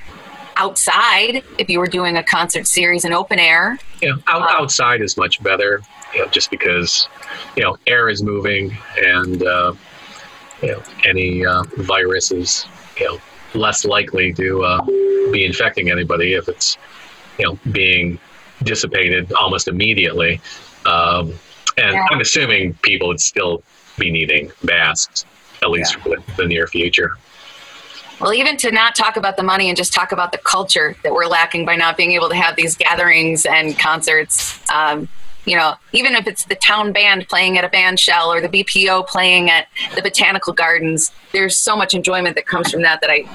[0.56, 3.78] outside if you were doing a concert series in open air.
[4.02, 4.48] yeah out, Wow.
[4.62, 5.82] outside is much better,
[6.14, 7.08] you know, just because
[7.58, 9.74] you know air is moving and uh,
[10.62, 12.66] you know any uh, virus is
[13.00, 13.20] you know
[13.54, 14.86] less likely to uh,
[15.32, 16.78] be infecting anybody if it's
[17.38, 18.20] you know being
[18.64, 20.42] dissipated almost immediately.
[20.86, 21.34] Um,
[21.78, 22.06] and Yeah.
[22.12, 23.64] I'm assuming people would still
[23.98, 25.26] be needing masks
[25.62, 26.04] at least Yeah.
[26.04, 27.12] for the, the near future.
[28.20, 31.14] Well, even to not talk about the money and just talk about the culture that
[31.14, 34.60] we're lacking by not being able to have these gatherings and concerts.
[34.70, 35.08] Um,
[35.50, 38.50] you know, even if it's the town band playing at a band shell or the
[38.50, 43.10] BPO playing at the botanical gardens, there's so much enjoyment that comes from that that
[43.10, 43.26] I,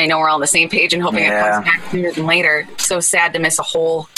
[0.00, 1.48] I know we're all on the same page and hoping Yeah.
[1.48, 2.66] it comes back sooner than later.
[2.78, 4.08] So sad to miss a whole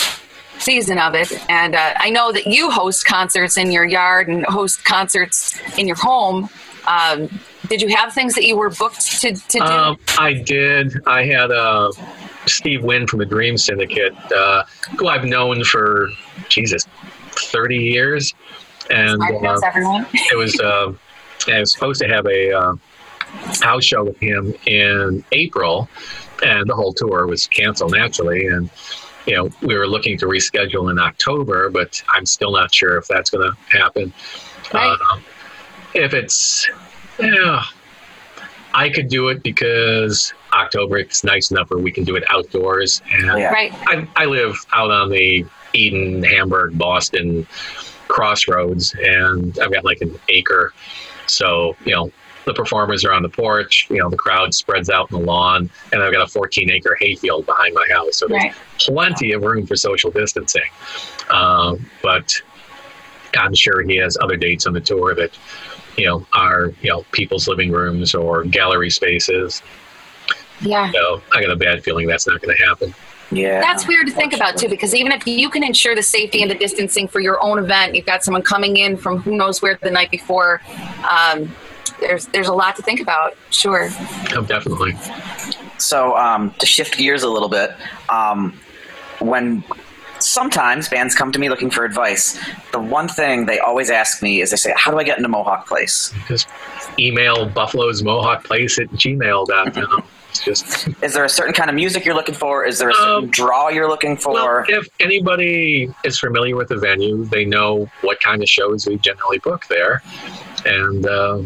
[0.58, 1.32] season of it.
[1.50, 5.88] And uh, I know that you host concerts in your yard and host concerts in
[5.88, 6.48] your home.
[6.86, 7.28] Um,
[7.72, 9.64] did you have things that you were booked to, to do?
[9.64, 10.94] Um, I did.
[11.06, 11.90] I had uh,
[12.44, 14.64] Steve Wynn from the Dream Syndicate, uh,
[14.98, 16.10] who I've known for
[16.50, 16.86] Jesus,
[17.30, 18.34] thirty years,
[18.90, 19.58] and uh,
[20.12, 20.92] it was uh,
[21.48, 22.74] I was supposed to have a uh,
[23.62, 25.88] house show with him in April,
[26.44, 28.48] and the whole tour was canceled naturally.
[28.48, 28.68] And
[29.24, 33.08] you know, we were looking to reschedule in October, but I'm still not sure if
[33.08, 34.12] that's going to happen.
[34.74, 34.98] Right.
[35.10, 35.24] Um,
[35.94, 36.68] if it's,
[37.22, 37.62] yeah,
[38.74, 43.02] I could do it because October it's nice enough where we can do it outdoors,
[43.12, 43.50] and Yeah.
[43.52, 43.72] Right.
[43.86, 47.46] I, I live out on the Eden, Hamburg, Boston
[48.08, 50.72] crossroads, and I've got like an acre.
[51.26, 52.12] So, you know,
[52.44, 55.70] the performers are on the porch, you know, the crowd spreads out in the lawn,
[55.92, 58.16] and I've got a 14 acre hayfield behind my house.
[58.16, 58.54] So there's Right.
[58.78, 60.62] plenty of room for social distancing.
[61.30, 62.34] Um, but
[63.38, 65.30] I'm sure he has other dates on the tour that,
[65.96, 69.62] you know, our you know, people's living rooms or gallery spaces.
[70.60, 70.90] Yeah.
[70.92, 72.94] So I got a bad feeling that's not going to happen.
[73.30, 73.60] Yeah.
[73.60, 76.50] That's weird to think about too, because even if you can ensure the safety and
[76.50, 79.78] the distancing for your own event, you've got someone coming in from who knows where
[79.82, 80.60] the night before.
[81.10, 81.54] Um,
[82.00, 83.36] there's there's a lot to think about.
[83.50, 83.88] Sure.
[84.34, 84.94] Oh, definitely.
[85.78, 87.72] So um, to shift gears a little bit,
[88.08, 88.60] um,
[89.20, 89.64] when
[90.32, 92.38] sometimes bands come to me looking for advice,
[92.72, 95.28] the one thing they always ask me is they say, "How do I get into
[95.28, 96.48] Mohawk Place?" Just
[96.98, 100.04] email buffalo's mohawk place at gmail.com.
[100.44, 102.64] Just, Is there a certain kind of music you're looking for?
[102.64, 104.32] Is there a certain Um, draw you're looking for?
[104.32, 108.96] well, if anybody is familiar with the venue, they know what kind of shows we
[108.96, 110.02] generally book there.
[110.64, 111.40] And uh,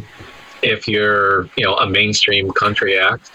[0.62, 3.32] if you're, you know, a mainstream country act,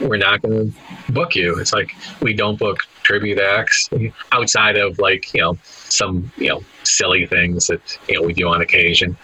[0.00, 1.58] we're not going to book you.
[1.58, 3.88] It's like we don't book tribute acts
[4.32, 8.48] outside of like, you know, some, you know, silly things that, you know, we do
[8.48, 9.16] on occasion.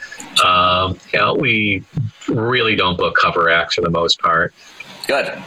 [0.45, 1.85] Um, you know, we
[2.29, 4.53] really don't book cover acts for the most part.
[5.07, 5.41] Good.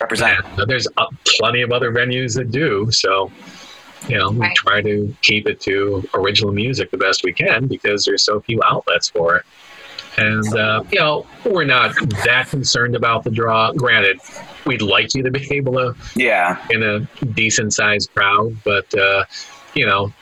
[0.00, 0.44] Represent.
[0.58, 1.06] And there's uh,
[1.38, 2.90] plenty of other venues that do.
[2.90, 3.30] So,
[4.08, 4.56] you know, we Right.
[4.56, 8.60] try to keep it to original music the best we can because there's so few
[8.64, 9.44] outlets for it.
[10.18, 11.94] And, uh, you know, we're not
[12.24, 13.72] that concerned about the draw.
[13.72, 14.20] Granted,
[14.66, 16.56] we'd like you to be able to Yeah.
[16.70, 17.00] in a
[17.34, 19.24] decent sized crowd, but, uh,
[19.74, 20.12] you know,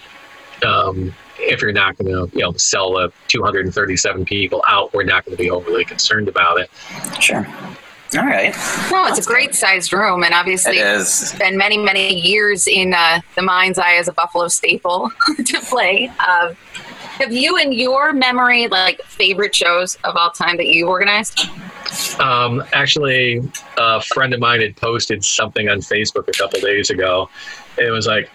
[0.65, 5.25] um, if you're not going to, you know, sell uh, 237 people out, we're not
[5.25, 6.71] going to be overly concerned about it.
[7.21, 7.47] Sure.
[8.19, 8.53] All right.
[8.91, 11.33] No, it's a great sized room, and obviously, It is.
[11.39, 15.11] been many, many years in uh, the mind's eye as a Buffalo staple
[15.45, 16.11] to play.
[16.19, 16.55] Uh,
[17.21, 21.49] have you, in your memory, like favorite shows of all time that you organized?
[22.21, 23.41] Um, actually,
[23.77, 27.29] a friend of mine had posted something on Facebook a couple days ago.
[27.79, 28.31] It was like,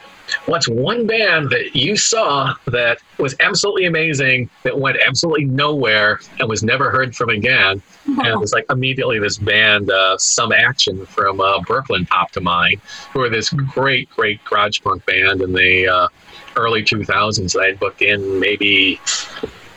[0.46, 6.50] "What's one band that you saw that was absolutely amazing that went absolutely nowhere and
[6.50, 11.06] was never heard from again?" And it was like immediately this band, uh, Some Action
[11.06, 12.82] from uh, Brooklyn, popped to mind,
[13.14, 16.08] who were this great, great garage punk band in the uh,
[16.56, 19.00] early 2000s that I had booked in maybe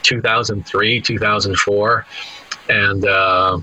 [0.03, 2.07] 2003, 2004,
[2.69, 3.05] and.
[3.05, 3.59] Uh,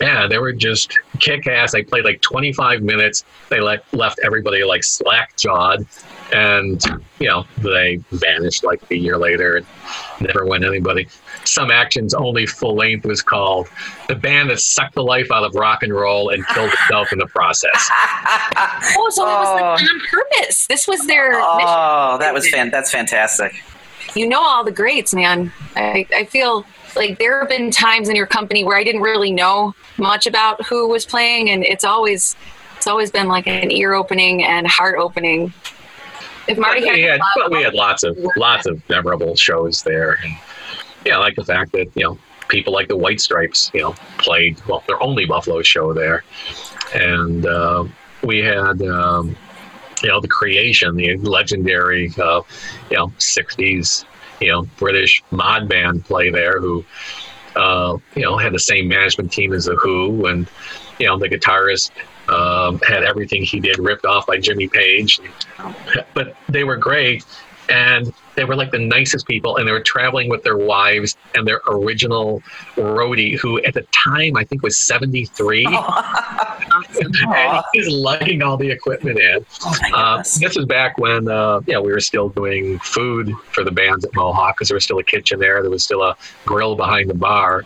[0.00, 1.70] yeah, they were just kick ass.
[1.70, 3.24] They played like 25 minutes.
[3.48, 5.86] They let, left everybody like slack jawed.
[6.32, 6.82] And,
[7.20, 9.66] you know, they vanished like a year later and
[10.20, 11.06] never went anybody.
[11.44, 13.68] Some Action's only full length was called
[14.08, 17.20] The Band That Sucked the Life Out of Rock and Roll and Killed Itself in
[17.20, 17.88] the Process.
[18.98, 19.54] Oh, so it was Oh.
[19.54, 20.66] like on purpose.
[20.66, 22.68] This was their Oh, that was fan.
[22.70, 23.62] That's fantastic.
[24.16, 25.52] You know all the greats, man.
[25.76, 29.32] I, I feel like there have been times in your company where I didn't really
[29.32, 32.36] know much about who was playing, and it's always
[32.76, 35.52] it's always been like an ear opening and heart opening.
[36.46, 40.34] If Marty had, had, but we had lots of lots of memorable shows there, and
[41.04, 43.94] yeah, I like the fact that you know people like the White Stripes, you know,
[44.18, 46.24] played well their only Buffalo show there,
[46.94, 47.84] and uh,
[48.22, 49.36] we had um,
[50.02, 52.42] you know the Creation, the legendary uh,
[52.90, 54.04] you know '60s
[54.40, 56.84] you know British mod band play there, who
[57.56, 60.48] uh, you know had the same management team as the Who, and
[60.98, 61.90] you know the guitarist
[62.28, 65.20] um, had everything he did ripped off by Jimmy Page.
[66.14, 67.24] But they were great.
[67.68, 71.46] And they were like the nicest people and they were traveling with their wives and
[71.46, 72.42] their original
[72.76, 75.66] roadie who at the time i think was 73
[77.00, 79.44] and he's lugging all the equipment in.
[79.64, 83.70] Oh uh, this was back when uh, know we were still doing food for the
[83.70, 85.62] bands at mohawk because there was still a kitchen there.
[85.62, 87.64] There was still a grill behind the bar.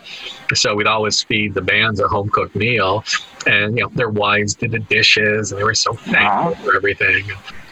[0.55, 3.05] So we'd always feed the bands a home cooked meal.
[3.47, 7.25] And you know their wives did the dishes and they were so thankful for everything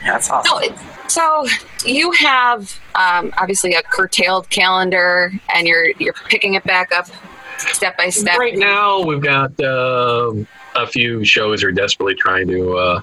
[0.07, 0.51] That's awesome.
[0.51, 0.79] No, it-
[1.11, 1.47] so
[1.85, 7.07] you have um, obviously a curtailed calendar, and you're you're picking it back up
[7.59, 8.38] step by step.
[8.38, 13.01] Right now, we've got um a few shows we're desperately trying to, uh,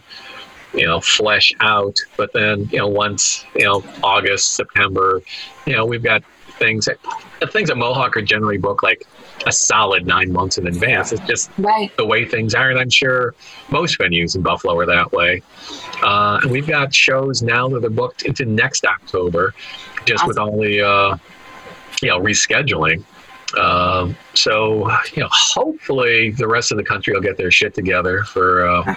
[0.76, 1.98] you know, flesh out.
[2.18, 5.22] But then, you know, once you know August, September,
[5.66, 6.24] you know, we've got
[6.60, 6.98] things that
[7.52, 9.08] things at Mohawk are generally booked like
[9.46, 11.12] a solid nine months in advance.
[11.12, 11.96] It's just Right.
[11.98, 13.36] the way things are, and I'm sure
[13.70, 15.42] most venues in Buffalo are that way.
[16.04, 19.54] Uh, and we've got shows now that are booked into next October,
[20.06, 21.18] just with all the uh,
[22.02, 23.04] you know rescheduling.
[23.58, 28.24] Um, so you know, hopefully the rest of the country will get their shit together
[28.24, 28.96] for uh,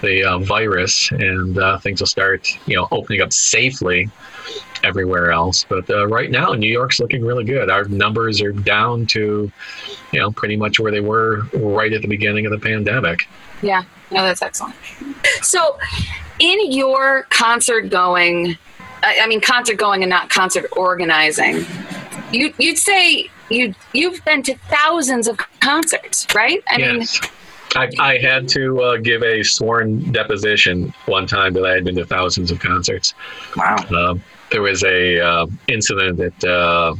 [0.00, 4.08] the uh, virus, and uh, things will start you know opening up safely
[4.84, 5.64] everywhere else.
[5.68, 7.70] But uh, right now, New York's looking really good.
[7.70, 9.50] Our numbers are down to
[10.12, 13.28] you know pretty much where they were right at the beginning of the pandemic.
[13.62, 13.84] Yeah.
[14.10, 14.76] No, that's excellent.
[15.42, 15.78] So,
[16.38, 18.56] in your concert going,
[19.02, 21.64] I, I mean concert going and not concert organizing,
[22.32, 26.62] you you'd say you you've been to thousands of concerts, right?
[26.68, 27.04] I mean.
[27.76, 31.96] I, I had to uh, give a sworn deposition one time that I had been
[31.96, 33.14] to thousands of concerts.
[33.56, 33.76] Wow.
[33.90, 34.14] Uh,
[34.50, 36.94] there was a uh, incident at uh,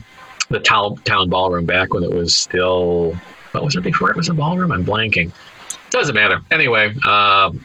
[0.49, 3.15] the town, town ballroom back when it was still
[3.53, 4.73] what was it before it was a ballroom?
[4.73, 5.33] I'm blanking.
[5.91, 6.41] Doesn't matter.
[6.51, 7.65] Anyway, um,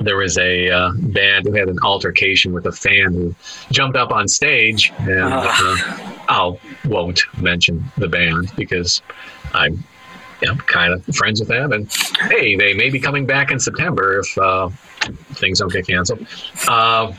[0.00, 3.34] there was a uh, band who had an altercation with a fan who
[3.70, 5.46] jumped up on stage, and uh,
[6.28, 9.02] I won't mention the band because
[9.54, 9.84] I'm
[10.42, 11.92] know, kind of friends with them, and
[12.28, 14.68] hey, they may be coming back in September if uh,
[15.34, 16.26] things don't get canceled.
[16.66, 17.12] Uh,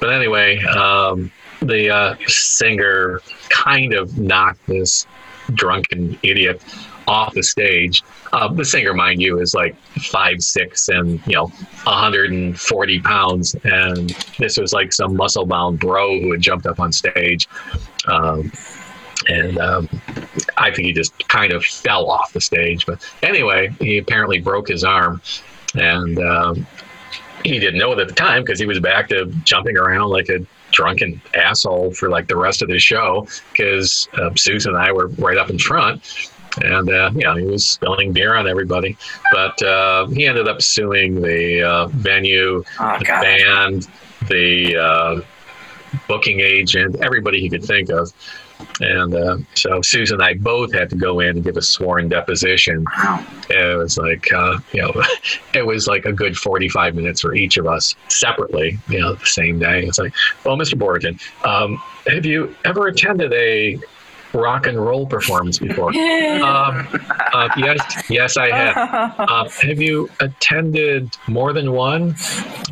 [0.00, 1.30] but anyway, um,
[1.66, 5.06] the uh, singer kind of knocked this
[5.54, 6.62] drunken idiot
[7.06, 8.02] off the stage.
[8.32, 11.46] Uh, the singer, mind you, is like five six and you know
[11.84, 16.92] 140 pounds, and this was like some muscle bound bro who had jumped up on
[16.92, 17.48] stage.
[18.06, 18.50] Um,
[19.28, 19.88] and um,
[20.56, 22.86] I think he just kind of fell off the stage.
[22.86, 25.20] But anyway, he apparently broke his arm,
[25.74, 26.66] and um,
[27.44, 30.28] he didn't know it at the time because he was back to jumping around like
[30.28, 34.92] a drunken asshole for like the rest of the show because uh, Susan and I
[34.92, 36.02] were right up in front.
[36.62, 38.98] And uh, know he was spilling beer on everybody,
[39.32, 43.22] but uh, he ended up suing the uh, venue, Oh, the God.
[43.22, 43.88] band,
[44.28, 45.20] the uh,
[46.08, 48.12] booking agent, everybody he could think of.
[48.80, 52.08] And uh, so Susan and I both had to go in and give a sworn
[52.08, 52.84] deposition.
[52.96, 53.26] Wow.
[53.50, 55.02] And it was like, uh, you know,
[55.54, 59.26] it was like a good 45 minutes for each of us separately, you know, the
[59.26, 59.84] same day.
[59.84, 60.14] It's like,
[60.44, 60.74] well, Mr.
[60.74, 63.78] Boratin, um, have you ever attended a
[64.34, 65.88] rock and roll performance before?
[65.96, 66.86] um,
[67.32, 69.12] uh, yes, yes, I have.
[69.32, 72.14] Uh, have you attended more than one?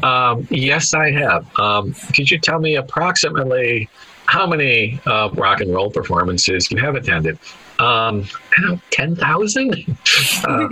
[0.02, 1.46] Um, yes, I have.
[1.58, 3.88] Um, could you tell me approximately
[4.26, 7.38] how many uh, rock and roll performances you have attended?
[7.78, 9.96] Um, I don't know, 10,000?
[10.44, 10.68] Uh,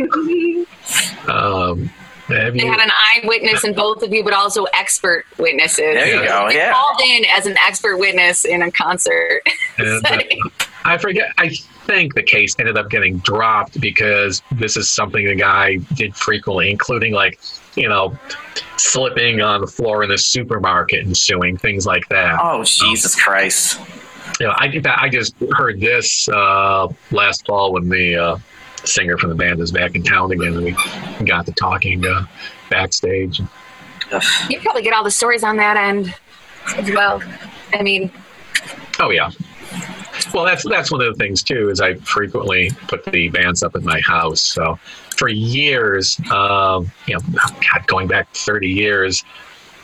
[1.33, 1.91] um,
[2.29, 2.71] have They you?
[2.71, 5.79] had an eyewitness in both of you, but also expert witnesses.
[5.79, 6.49] There you go.
[6.49, 6.73] They Yeah.
[6.73, 9.43] called in as an expert witness in a concert.
[9.79, 10.19] And, uh,
[10.85, 11.33] I forget.
[11.39, 11.51] I
[11.87, 16.71] think the case ended up getting dropped because this is something the guy did frequently,
[16.71, 17.39] including like,
[17.77, 18.17] you know,
[18.77, 22.39] slipping on the floor in the supermarket and suing things like that.
[22.41, 23.81] Oh, Jesus Christ.
[24.41, 24.99] You know, I did that.
[25.01, 28.39] I just heard this uh, last fall when the uh,
[28.87, 32.27] singer from the band is back in town again, and we got to talking uh,
[32.71, 33.41] backstage.
[34.49, 36.15] You probably get all the stories on that end
[36.77, 37.23] as well.
[37.73, 38.11] I mean,
[39.01, 39.31] Oh yeah.
[40.35, 41.71] Well, that's that's one of the things too.
[41.71, 44.41] Is I frequently put the bands up at my house.
[44.41, 44.79] So
[45.17, 49.25] for years, um, you know, God, going back thirty years,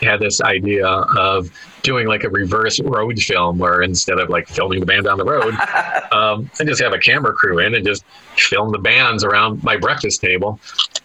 [0.03, 1.51] had this idea of
[1.83, 5.25] doing like a reverse road film, where instead of like filming the band down the
[5.25, 5.55] road,
[6.13, 8.05] um, I just have a camera crew in and just
[8.37, 10.61] film the bands around my breakfast table,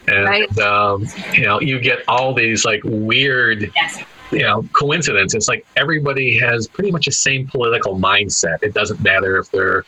[0.08, 0.58] and Right.
[0.60, 3.72] um, you know, you get all these like weird
[4.32, 8.62] you know coincidence it's like everybody has pretty much the same political mindset.
[8.62, 9.86] It doesn't matter if they're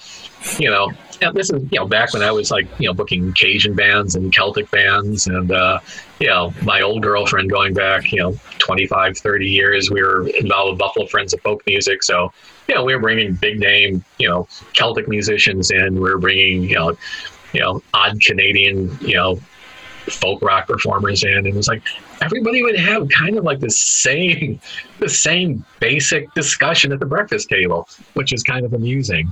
[0.58, 0.92] you know
[1.22, 4.16] and this is you know back when i was like you know booking cajun bands
[4.16, 5.80] and celtic bands and uh
[6.20, 10.72] you know my old girlfriend going back you know 25 30 years we were involved
[10.72, 12.04] with buffalo friends of folk music.
[12.04, 12.32] So
[12.68, 15.96] you know we were bringing big name you know celtic musicians in.
[15.96, 16.98] We were bringing you know
[17.54, 19.40] you know odd canadian you know
[20.10, 21.82] folk rock performers in and it was like
[22.22, 24.60] everybody would have kind of like the same
[25.00, 29.32] the same basic discussion at the breakfast table which is kind of amusing.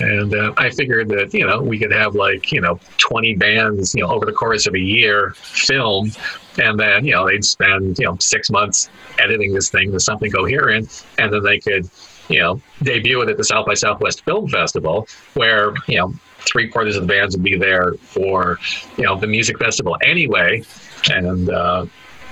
[0.00, 3.94] And uh, i figured that you know we could have like you know 20 bands
[3.94, 6.10] you know over the course of a year film
[6.58, 10.30] and then you know they'd spend you know six months editing this thing to something
[10.30, 11.88] coherent and then they could
[12.28, 16.12] you know debut it at the south by southwest film festival where you know
[16.46, 18.58] three quarters of the bands would be there for
[18.96, 20.62] you know the music festival anyway
[21.10, 21.86] and uh,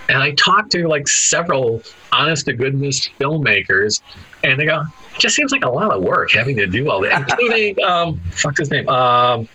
[0.09, 1.83] and I talked to like several
[2.13, 4.01] honest to goodness filmmakers,
[4.43, 4.81] and they go,
[5.15, 8.21] it just seems like a lot of work having to do all that, including um,
[8.33, 9.49] fuck's his name, um,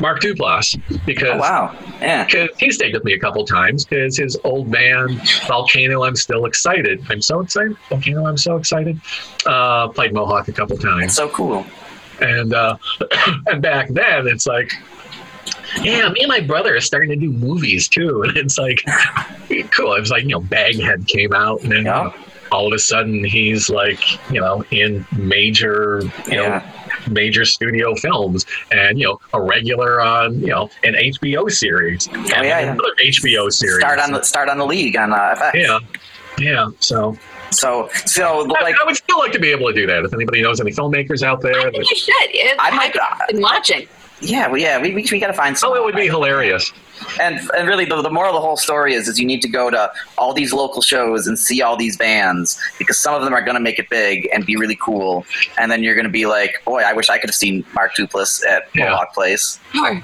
[0.00, 1.76] Mark Duplass, because Oh, wow.
[2.00, 2.24] Yeah.
[2.24, 6.46] because he stayed with me a couple times because his old band Volcano I'm still
[6.46, 8.98] excited I'm so excited Volcano I'm so excited
[9.46, 11.66] uh, played Mohawk a couple times It's so cool.
[12.20, 12.76] And uh,
[13.46, 14.70] and back then it's like
[15.82, 18.82] yeah me and my brother are starting to do movies too and it's like
[19.70, 22.12] cool it was like you know Baghead came out and then Yeah.
[22.52, 24.00] all of a sudden he's like
[24.30, 26.70] you know in major you know Yeah.
[27.10, 32.16] major studio films and you know a regular on you know an HBO series Oh,
[32.42, 32.58] yeah, yeah.
[32.72, 35.54] another HBO series Start on the start on the league on uh, FX.
[35.54, 35.78] yeah
[36.38, 37.16] yeah so
[37.54, 40.12] So so I, like I would still like to be able to do that if
[40.12, 42.14] anybody knows any filmmakers out there I think you should.
[42.30, 43.88] If I might- I've been watching.
[44.20, 45.72] yeah well, yeah we, we, we got to find some.
[45.72, 46.72] oh it would be hilarious
[47.20, 49.48] And and really, the, the moral of the whole story is is you need to
[49.48, 53.34] go to all these local shows and see all these bands because some of them
[53.34, 55.26] are going to make it big and be really cool,
[55.58, 57.94] and then you're going to be like, boy, I wish I could have seen Mark
[57.96, 58.90] Duplass at Yeah.
[58.90, 59.58] Mohawk Place.
[59.72, 60.02] Sure.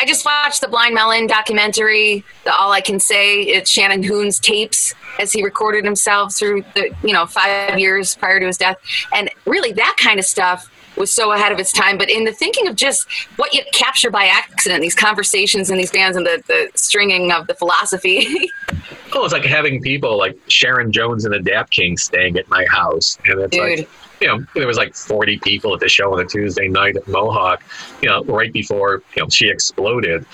[0.00, 2.24] I just watched the Blind Melon documentary.
[2.44, 6.94] The All I Can Say it's Shannon Hoon's tapes as he recorded himself through the
[7.02, 8.76] you know five years prior to his death,
[9.12, 11.98] and really that kind of stuff was so ahead of its time.
[11.98, 15.90] But in the thinking of just what you capture by accident, these conversations and these
[15.90, 18.50] bands and the, the stringing of the philosophy.
[19.14, 22.66] oh it's like having people like Sharon Jones and the Dap Kings staying at my
[22.66, 23.78] house and it's Dude.
[23.80, 23.88] like
[24.20, 27.06] you know, there was like 40 people at the show on a Tuesday night at
[27.06, 27.62] Mohawk,
[28.02, 30.26] you know, right before, you know, she exploded.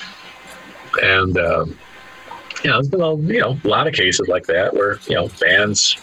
[1.03, 1.79] And, um,
[2.63, 5.17] you know, there's been a, you know, a lot of cases like that where, you
[5.17, 5.97] know, bands,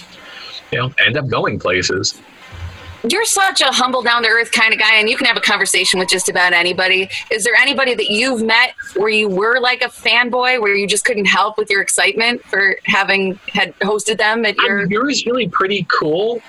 [0.71, 2.21] you know, end up going places.
[3.09, 5.41] You're such a humble, down to earth kind of guy, and you can have a
[5.41, 7.09] conversation with just about anybody.
[7.31, 11.03] Is there anybody that you've met where you were like a fanboy, where you just
[11.03, 14.85] couldn't help with your excitement for having had hosted them at your?
[14.91, 16.41] yours really pretty cool.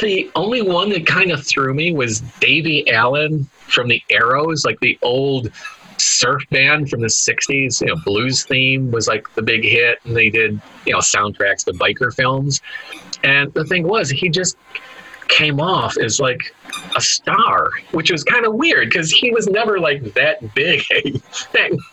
[0.00, 4.80] The only one that kind of threw me was Davie Allan from the Arrows, like
[4.80, 5.50] the old
[5.98, 7.80] surf band from the 60s.
[7.80, 11.64] You know, Blues Theme was like the big hit, and they did, you know, soundtracks
[11.66, 12.60] to biker films.
[13.22, 14.56] And the thing was, he just
[15.28, 16.54] came off as like
[16.96, 20.82] a star, which was kind of weird because he was never like that big.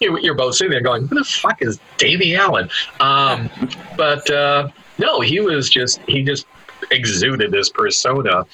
[0.02, 2.70] You- You're both sitting there going, "Who the fuck is Davie Allan?"
[3.00, 3.50] Um,
[3.98, 6.46] but uh, no, he was just he just
[6.92, 8.46] exuded this persona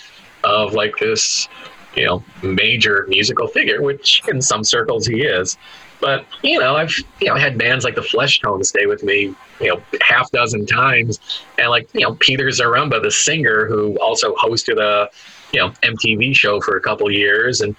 [0.44, 1.48] of like this,
[1.96, 5.58] you know, major musical figure, which in some circles he is.
[6.02, 9.68] But you know, I've you know had bands like the Fleshtones stay with me, you
[9.68, 11.20] know, half dozen times,
[11.58, 15.10] and like you know Peter Zaremba, the singer, who also hosted a
[15.52, 17.76] you know MTV show for a couple years, and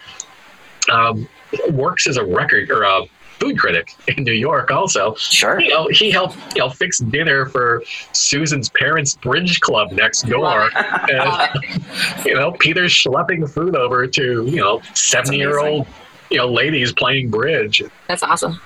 [0.92, 1.28] um,
[1.70, 3.02] works as a record or a
[3.38, 4.70] food critic in New York.
[4.70, 5.58] Also, Sure.
[5.58, 10.68] you know, he helped you know fix dinner for Susan's parents' bridge club next door.
[10.76, 11.48] and,
[12.26, 15.86] you know, Peter's schlepping food over to you know seventy year old
[16.30, 18.60] you know ladies playing bridge That's awesome.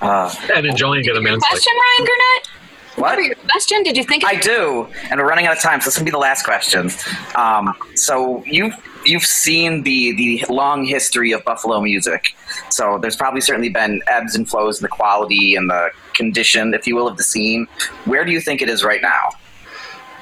[0.00, 1.46] Uh, and enjoying it immensely.
[1.48, 2.48] Question, Ryan Gurnett.
[2.96, 3.16] what?
[3.16, 3.82] Remember your question?
[3.82, 4.24] Did you think?
[4.24, 6.44] I do, and we're running out of time, so this is gonna be the last
[6.44, 6.90] question.
[7.34, 12.36] Um, so you've you've seen the the long history of Buffalo music.
[12.70, 16.86] So there's probably certainly been ebbs and flows in the quality and the condition, if
[16.86, 17.66] you will, of the scene.
[18.04, 19.30] Where do you think it is right now?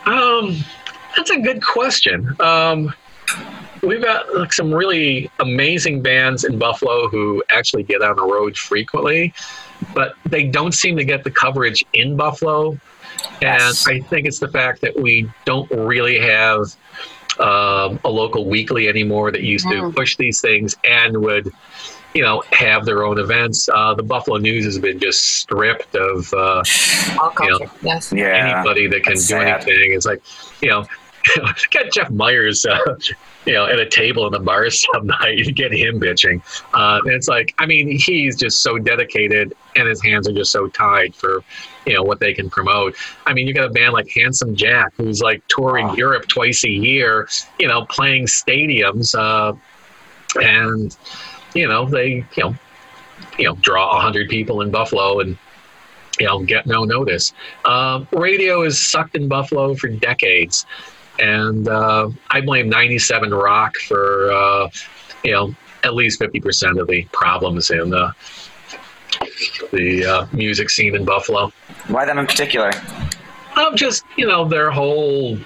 [0.07, 0.57] Um,
[1.17, 2.35] that's a good question.
[2.41, 2.95] Um,
[3.87, 8.57] we've got like some really amazing bands in Buffalo who actually get on the road
[8.57, 9.33] frequently,
[9.95, 12.79] but they don't seem to get the coverage in Buffalo.
[13.41, 13.87] Yes.
[13.87, 16.75] And I think it's the fact that we don't really have
[17.39, 19.95] um, a local weekly anymore that used to Mm.
[19.95, 21.51] push these things and would,
[22.15, 23.69] you know, have their own events.
[23.69, 26.33] Uh, the Buffalo News has been just stripped of.
[26.33, 26.63] Uh,
[27.21, 27.71] All you know.
[27.83, 28.13] Yes.
[28.13, 28.55] Yeah.
[28.57, 29.63] anybody that can do sad.
[29.69, 29.93] anything.
[29.93, 30.23] It's like,
[30.63, 30.87] you know,
[31.71, 32.79] get Jeff Miers, uh,
[33.45, 36.43] you know, at a table in the bar some night, You get him bitching.
[36.75, 40.53] Uh, and it's like, I mean, he's just so dedicated and his hands are just
[40.53, 41.43] so tied for,
[41.87, 42.97] you know, what they can promote.
[43.27, 45.95] I mean, you got a band like Handsome Jack, who's like touring Wow.
[45.95, 49.15] Europe twice a year, you know, playing stadiums.
[49.15, 49.55] Uh,
[50.43, 50.97] and,
[51.55, 52.55] you know, they, you know,
[53.39, 55.37] you know, draw 100 people in Buffalo and,
[56.19, 57.33] you know, get no notice.
[57.65, 60.67] Um, radio is sucked in Buffalo for decades,
[61.19, 64.69] and uh, I blame 97 Rock for uh,
[65.25, 65.55] you know
[65.85, 68.13] at least 50 percent of the problems in uh,
[69.73, 71.53] the uh, music scene in Buffalo.
[71.89, 72.71] Why them in particular?
[73.57, 75.39] Um, just you know their whole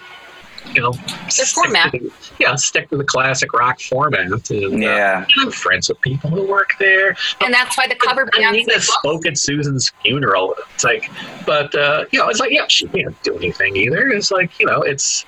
[0.72, 0.92] you know
[1.28, 1.92] stick to format.
[1.92, 4.20] the- yeah, stick to the classic rock format.
[4.20, 5.26] And, uh, Yeah.
[5.38, 7.14] I'm friends with people who work there.
[7.42, 8.46] And that's why the cover bands.
[8.48, 10.54] Anita like, spoke at Susan's funeral.
[10.74, 11.10] It's like,
[11.44, 14.08] but uh, you know, it's like, yeah, she can't do anything either.
[14.08, 15.26] It's like, you know, it's,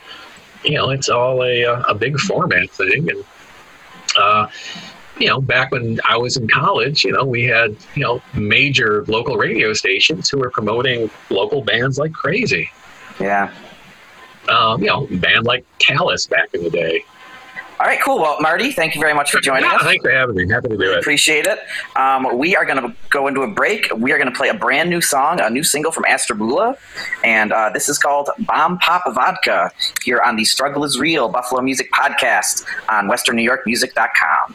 [0.64, 3.24] you know, it's all a uh, a big format thing, and
[4.18, 4.48] uh,
[5.18, 9.04] you know, back when I was in college, you know, we had you know major
[9.08, 12.70] local radio stations who were promoting local bands like crazy.
[13.20, 13.52] Yeah.
[14.48, 17.04] Um, you know, band like Callus back in the day.
[17.82, 18.20] All right, cool.
[18.20, 19.82] Well, Marty, thank you very much for joining Yeah, us.
[19.82, 20.48] thanks for having me.
[20.48, 20.98] Happy to do it.
[21.00, 21.58] Appreciate it.
[21.96, 23.88] Um, we are going to go into a break.
[23.96, 26.76] We are going to play a brand new song, a new single from Astrabula,
[27.24, 29.72] and uh, this is called Bomb Pop Vodka
[30.04, 34.54] here on the Struggle is Real Buffalo Music Podcast on WesternNewYorkMusic.com.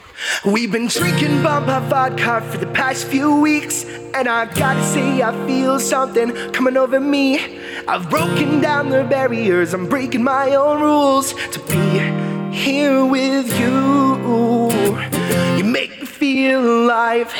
[0.50, 5.20] We've been drinking Bomb Pop vodka for the past few weeks, and I gotta say,
[5.20, 7.58] I feel something coming over me.
[7.86, 14.70] I've broken down the barriers, I'm breaking my own rules to be here with you.
[15.56, 17.32] You make me feel alive.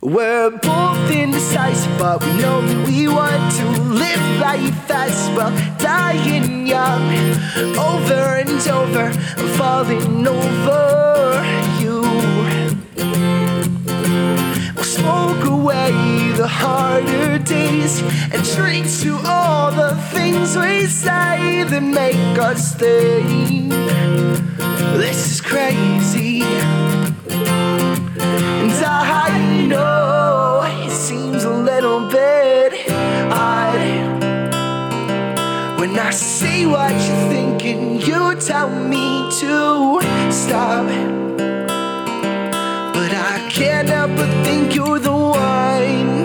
[0.00, 3.66] We're both indecisive, but we know that we want to
[4.02, 7.02] live life fast, well, dying young,
[7.76, 9.12] over and over,
[9.56, 11.73] falling over
[15.04, 15.92] smoke away
[16.32, 18.00] the harder days
[18.32, 23.22] and drink to all the things we say that make us stay.
[25.02, 26.40] this is crazy.
[28.62, 28.72] And
[29.26, 32.72] I know it seems a little bit
[33.30, 33.82] odd
[35.78, 38.00] when I see what you're thinking.
[38.08, 39.06] You tell me
[39.40, 40.00] to
[40.32, 40.86] stop,
[42.96, 44.43] but I can't help but
[44.74, 46.24] you're the one.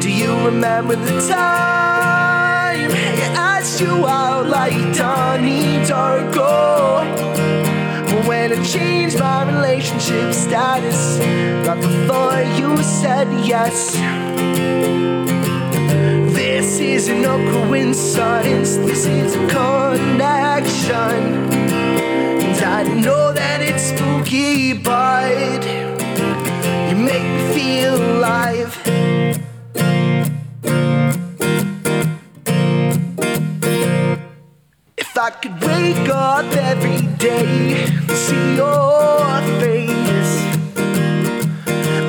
[0.00, 7.04] Do you remember the time I asked you out like Donnie Darko?
[8.28, 11.18] When I changed my relationship status
[11.66, 13.94] right before you said yes.
[16.34, 21.16] This isn't a coincidence, this is a connection.
[22.44, 25.83] And I know that it's spooky, but
[26.94, 28.72] you make me feel alive.
[34.96, 40.36] If I could wake up every day and see your face,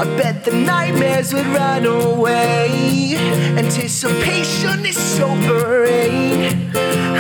[0.02, 3.16] I bet the nightmares would run away.
[3.58, 6.72] Anticipation is so brain.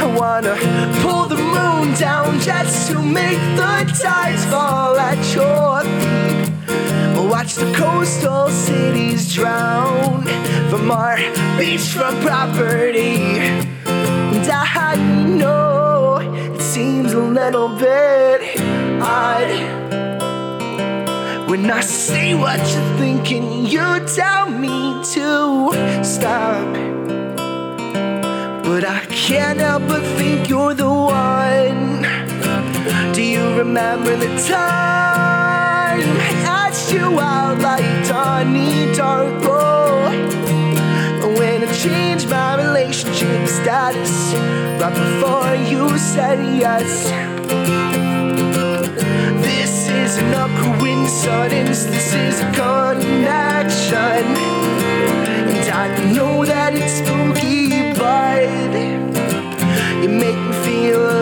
[0.03, 0.55] I wanna
[1.01, 5.74] pull the moon down just to make the tides fall at your.
[7.45, 10.23] Watch the coastal cities drown
[10.67, 11.15] from our
[11.59, 13.17] beachfront property.
[13.85, 14.95] And I
[15.27, 16.17] know
[16.55, 18.59] it seems a little bit
[18.99, 19.47] odd
[21.47, 23.67] when I say what you're thinking.
[23.67, 26.65] You tell me to stop,
[28.63, 32.01] but I can't help but think you're the one.
[33.13, 36.34] Do you remember the time
[36.85, 40.05] Asked you out like Donnie Darko?
[41.35, 44.35] When I changed my relationship status
[44.79, 47.09] right before you said yes.
[49.41, 54.27] This isn't a coincidence, this is a connection.
[55.57, 58.45] And I know that it's spooky, but
[60.03, 61.14] you make me feel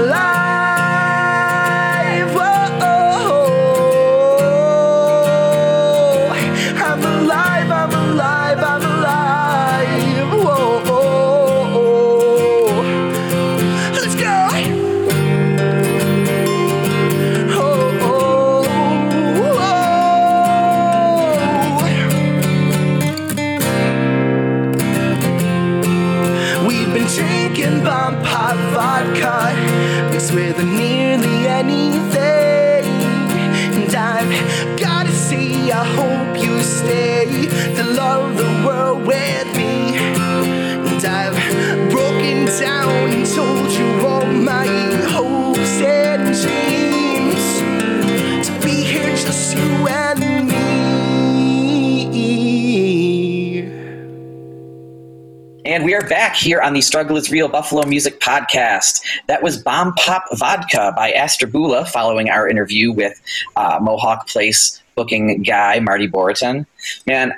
[55.74, 59.02] And we are back here on the Struggle is Real Buffalo Music Podcast.
[59.26, 63.20] That was Bomb Pop Vodka by Astrabula, following our interview with
[63.56, 66.68] uh, Mohawk Place booking guy, Marty Boratin.
[67.08, 67.34] Man,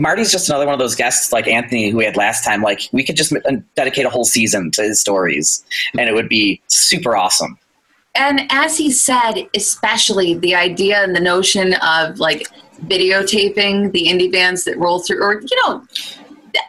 [0.00, 2.60] Marty's just another one of those guests like Anthony who we had last time.
[2.60, 3.32] Like, we could just
[3.76, 5.64] dedicate a whole season to his stories,
[5.96, 7.56] and it would be super awesome.
[8.16, 12.48] And as he said, especially the idea and the notion of like
[12.86, 15.84] videotaping the indie bands that roll through, or you know,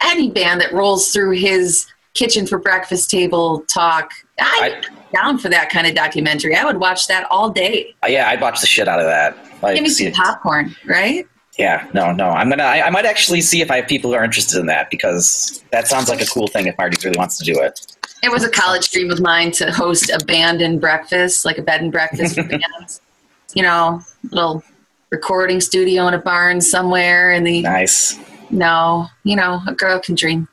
[0.02, 4.10] any band that rolls through his kitchen for breakfast table talk.
[4.40, 4.82] I'm
[5.14, 6.56] down for that kind of documentary.
[6.56, 7.94] I would watch that all day.
[8.06, 9.36] Yeah, I'd watch the shit out of that.
[9.62, 11.26] Like, Give me some popcorn, right?
[11.58, 12.30] Yeah, no, no.
[12.30, 12.62] I'm gonna.
[12.62, 15.62] I, I might actually see if I have people who are interested in that because
[15.72, 17.96] that sounds like a cool thing if Marty really wants to do it.
[18.22, 21.62] It was a college dream of mine to host a band and breakfast, like a
[21.62, 23.00] bed and breakfast for bands.
[23.52, 24.62] You know, little
[25.10, 28.16] recording studio in a barn somewhere in the Nice.
[28.50, 30.48] No, you know, a girl can dream.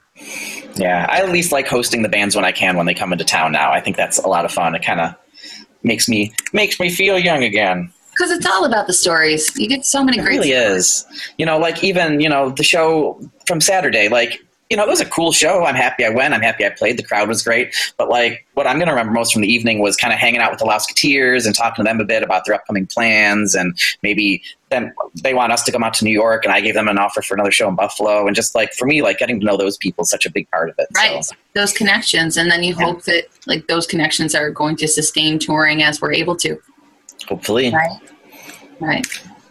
[0.76, 3.26] Yeah, I at least like hosting the bands when I can when they come into
[3.26, 3.52] town.
[3.52, 4.76] Now, I think that's a lot of fun.
[4.76, 5.16] It kind of
[5.84, 7.92] makes me makes me feel young again.
[8.12, 9.56] Because it's all about the stories.
[9.58, 10.36] You get so many great.
[10.36, 11.06] It great really is.
[11.38, 14.10] You know, like even you know the show from Saturday.
[14.10, 15.64] Like you know, it was a cool show.
[15.64, 16.34] I'm happy I went.
[16.34, 16.98] I'm happy I played.
[16.98, 17.74] The crowd was great.
[17.98, 20.42] But like, what I'm going to remember most from the evening was kind of hanging
[20.42, 23.78] out with the Lousekateers and talking to them a bit about their upcoming plans and
[24.04, 24.94] maybe then
[25.24, 27.22] they want us to come out to New York and I gave them an offer
[27.22, 29.78] for another show in Buffalo and just like for me, like getting to know those
[29.78, 30.88] people is such a big part of it.
[30.96, 34.88] right So, those connections and then you hope that like those connections are going to
[34.88, 36.62] sustain touring as we're able to
[37.28, 37.72] hopefully.
[37.72, 38.00] right
[38.82, 39.08] right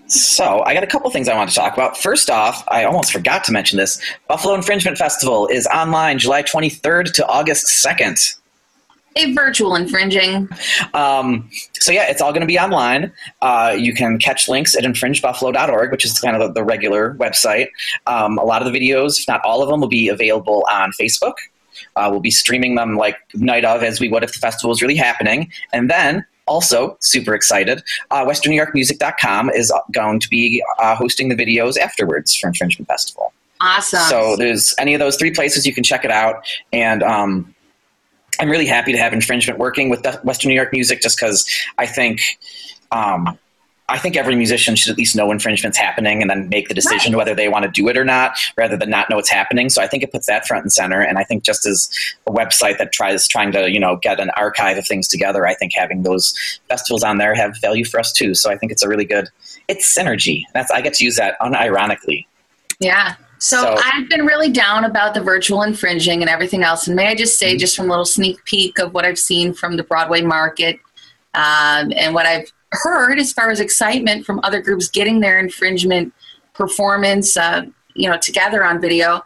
[0.08, 1.96] So, I got a couple things I want to talk about.
[1.96, 4.00] First off, I almost forgot to mention this.
[4.28, 8.38] Buffalo Infringement Festival is online July 23rd to August 2nd.
[9.16, 10.48] a virtual infringing
[10.94, 13.12] Um, so, yeah, it's all going to be online.
[13.42, 17.68] Uh, you can catch links at infringebuffalo.org, which is kind of the, the regular website.
[18.06, 20.92] Um, a lot of the videos, if not all of them, will be available on
[20.92, 21.34] Facebook.
[21.96, 24.82] Uh, we'll be streaming them like night of as we would if the festival was
[24.82, 25.50] really happening.
[25.72, 31.76] And then also, super excited, uh, WesternNewYorkMusic.com is going to be uh, hosting the videos
[31.76, 33.32] afterwards for Infringement Festival.
[33.60, 34.00] Awesome.
[34.00, 37.54] So there's any of those three places you can check it out, and um,
[38.38, 41.86] I'm really happy to have infringement working with Western New York Music, just because I
[41.86, 42.20] think.
[42.92, 43.38] Um,
[43.88, 47.12] I think every musician should at least know infringement's happening and then make the decision
[47.12, 47.18] Right.
[47.18, 49.68] whether they want to do it or not, rather than not know it's happening.
[49.70, 51.00] So I think it puts that front and center.
[51.00, 51.88] And I think just as
[52.26, 55.54] a website that tries trying to you know get an archive of things together, I
[55.54, 56.34] think having those
[56.68, 58.34] festivals on there have value for us too.
[58.34, 59.28] So I think it's a really good.
[59.68, 60.42] It's synergy.
[60.52, 62.26] That's I get to use that unironically.
[62.80, 63.14] Yeah.
[63.38, 66.86] So, So- I've been really down about the virtual infringing and everything else.
[66.86, 67.50] And may I just Mm-hmm.
[67.52, 70.80] say, just from a little sneak peek of what I've seen from the Broadway market
[71.34, 76.12] um, and what I've heard as far as excitement from other groups getting their infringement
[76.54, 77.62] performance, uh,
[77.94, 79.22] you know, together on video.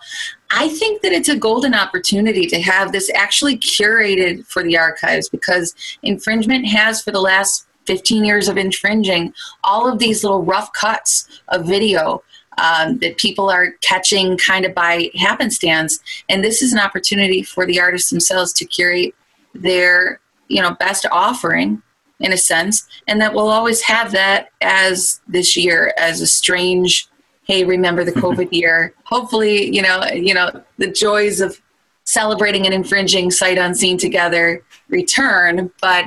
[0.50, 5.28] I think that it's a golden opportunity to have this actually curated for the archives
[5.28, 9.32] because infringement has for the last 15 years of infringing
[9.64, 12.22] all of these little rough cuts of video
[12.58, 15.98] um, that people are catching kind of by happenstance.
[16.28, 19.14] And this is an opportunity for the artists themselves to curate
[19.54, 21.82] their, you know, best offering
[22.20, 22.86] in a sense.
[23.08, 27.08] And that we'll always have that as this year as a strange,
[27.44, 28.94] hey, remember the COVID year.
[29.04, 31.60] Hopefully, you know, you know, the joys of
[32.04, 35.70] celebrating and infringing sight unseen together return.
[35.80, 36.06] But,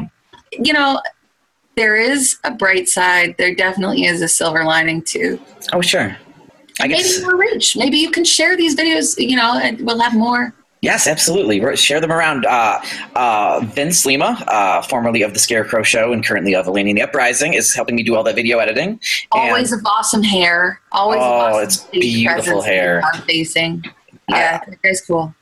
[0.52, 1.02] you know,
[1.76, 3.36] there is a bright side.
[3.38, 5.40] There definitely is a silver lining too
[5.72, 6.18] Oh sure.
[6.80, 7.78] I maybe guess more reach.
[7.78, 10.54] Maybe you can share these videos, you know, and we'll have more.
[10.84, 11.78] Yes, absolutely.
[11.78, 12.46] Share them around.
[12.46, 12.78] Uh,
[13.16, 17.04] uh, Vince Lima, uh, formerly of the Scarecrow Show and currently of Eleni and the
[17.04, 18.90] Uprising, is helping me do all that video editing.
[18.90, 19.00] And-
[19.32, 20.82] Always of awesome hair.
[20.92, 23.02] Always Oh, awesome it's beautiful hair.
[23.26, 23.86] Facing.
[24.28, 25.34] Yeah, that guy's cool.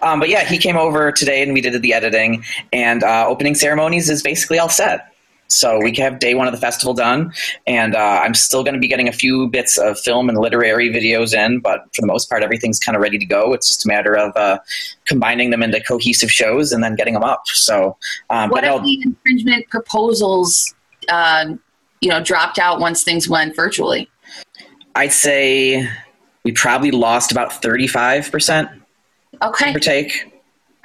[0.00, 2.42] Um, but yeah, he came over today and we did the editing.
[2.72, 5.12] And uh, opening ceremonies is basically all set.
[5.50, 7.32] So we can have day one of the festival done,
[7.66, 10.90] and uh, I'm still going to be getting a few bits of film and literary
[10.90, 13.54] videos in, but for the most part, everything's kind of ready to go.
[13.54, 14.58] It's just a matter of uh,
[15.06, 17.46] combining them into cohesive shows and then getting them up.
[17.46, 17.96] So,
[18.28, 20.74] um, What no, if the infringement proposals,
[21.08, 21.58] um,
[22.02, 24.10] you know, dropped out once things went virtually?
[24.94, 25.88] I'd say
[26.44, 28.82] we probably lost about 35%
[29.42, 29.72] Okay.
[29.72, 30.32] per take.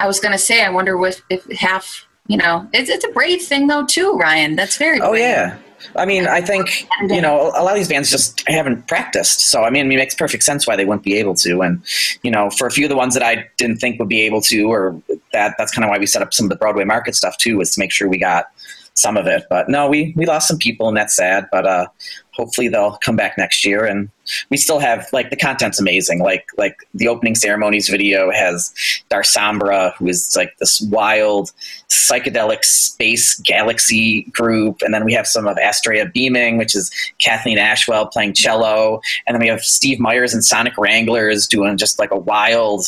[0.00, 3.10] I was going to say, I wonder if, if half, you know, it's, it's a
[3.10, 4.56] brave thing though, too, Ryan.
[4.56, 5.22] That's very Oh brave.
[5.22, 5.58] yeah.
[5.96, 9.40] I mean, I think you uh, know a lot of these bands just haven't practiced.
[9.50, 11.60] So I mean, it makes perfect sense why they wouldn't be able to.
[11.60, 11.82] And
[12.22, 14.40] you know, for a few of the ones that I didn't think would be able
[14.42, 15.00] to, or
[15.32, 17.58] that that's kind of why we set up some of the Broadway market stuff too,
[17.58, 18.46] was to make sure we got
[18.94, 19.44] some of it.
[19.50, 21.46] But no, we we lost some people, and that's sad.
[21.50, 21.88] But uh,
[22.32, 24.08] hopefully they'll come back next year, and
[24.50, 26.20] we still have like the content's amazing.
[26.20, 28.72] Like like the opening ceremonies video has
[29.10, 31.52] Darsombra, who is like this wild
[31.90, 37.58] psychedelic space galaxy group, and then we have some of Astrea Beaming, which is Kathleen
[37.58, 42.10] Ashwell playing cello, and then we have Steve Myers and Sonic Wranglers doing just like
[42.10, 42.86] a wild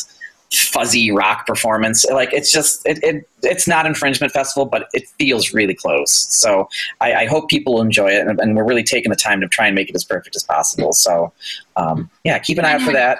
[0.51, 2.05] fuzzy rock performance.
[2.05, 6.11] Like it's just it, it it's not infringement festival but it feels really close.
[6.11, 6.69] So
[7.01, 9.67] i, I hope people enjoy it and, and we're really taking the time to try
[9.67, 10.93] and make it as perfect as possible.
[10.93, 11.33] So
[11.75, 13.19] um, yeah keep an eye out for that.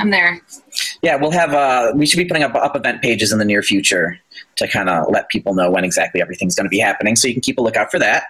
[0.00, 0.40] I'm there.
[1.02, 3.62] yeah we'll have uh, we should be putting up up event pages in the near
[3.62, 4.18] future
[4.56, 7.34] to kind of let people know when exactly everything's going to be happening so you
[7.34, 8.24] can keep a lookout for that.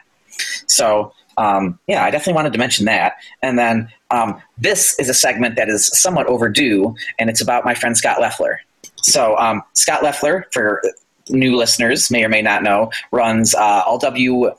[0.67, 3.15] So um, yeah, I definitely wanted to mention that.
[3.43, 7.75] And then um, this is a segment that is somewhat overdue, and it's about my
[7.75, 8.61] friend Scott Leffler.
[8.97, 10.83] So um, Scott Leffler, for
[11.29, 14.53] new listeners, may or may not know, runs uh, allwny.com,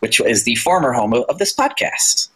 [0.00, 2.28] which is the former home of, of this podcast.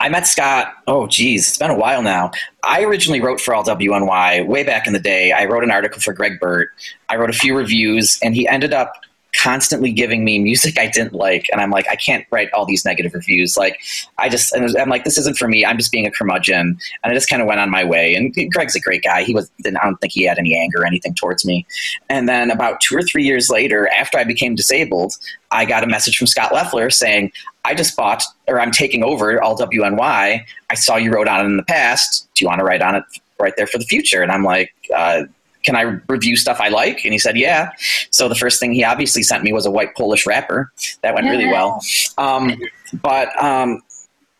[0.00, 2.30] I met Scott, oh geez, it's been a while now.
[2.64, 5.32] I originally wrote for LWNY way back in the day.
[5.32, 6.70] I wrote an article for Greg Burt.
[7.08, 8.92] I wrote a few reviews, and he ended up
[9.36, 12.84] constantly giving me music I didn't like, and I'm like, I can't write all these
[12.84, 13.56] negative reviews.
[13.56, 13.80] Like,
[14.18, 15.64] I just, and I'm like, this isn't for me.
[15.64, 18.14] I'm just being a curmudgeon, and I just kind of went on my way.
[18.14, 19.22] And Greg's a great guy.
[19.22, 21.66] He was, I don't think he had any anger or anything towards me.
[22.08, 25.14] And then about two or three years later, after I became disabled,
[25.50, 27.32] I got a message from Scott Leffler saying,
[27.64, 30.44] I just bought, or I'm taking over all WNY.
[30.70, 32.28] I saw you wrote on it in the past.
[32.34, 33.04] Do you want to write on it
[33.38, 34.22] right there for the future?
[34.22, 35.24] And I'm like, uh,
[35.64, 37.04] can I review stuff I like?
[37.04, 37.70] And he said, yeah.
[38.10, 40.72] So the first thing he obviously sent me was a white Polish rapper.
[41.02, 41.82] That went really well.
[42.16, 42.56] Um,
[43.02, 43.82] but um,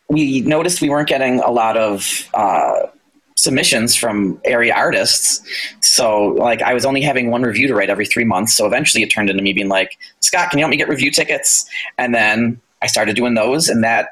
[0.09, 2.87] we noticed we weren't getting a lot of uh,
[3.35, 5.41] submissions from area artists.
[5.81, 8.53] So like I was only having one review to write every three months.
[8.53, 11.11] So eventually it turned into me being like, Scott, can you help me get review
[11.11, 11.65] tickets?
[11.97, 14.09] And then I started doing those and that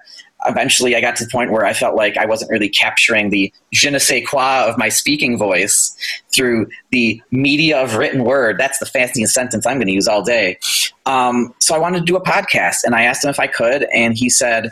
[0.48, 3.52] eventually I got to the point where I felt like I wasn't really capturing the
[3.74, 5.96] je ne sais quoi of my speaking voice
[6.34, 8.58] through the media of written word.
[8.58, 10.60] That's the fanciest sentence I'm going to use all day.
[11.06, 13.88] Um, so I wanted to do a podcast and I asked him if I could,
[13.94, 14.72] and he said,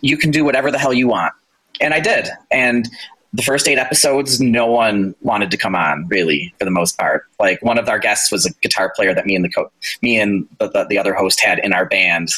[0.00, 1.32] You can do whatever the hell you want.
[1.80, 2.28] and I did.
[2.50, 2.88] And
[3.32, 7.24] the first eight episodes, no one wanted to come on, really, for the most part.
[7.38, 9.70] Like one of our guests was a guitar player that me and the co-
[10.02, 12.28] me and the, the, the other host had in our band.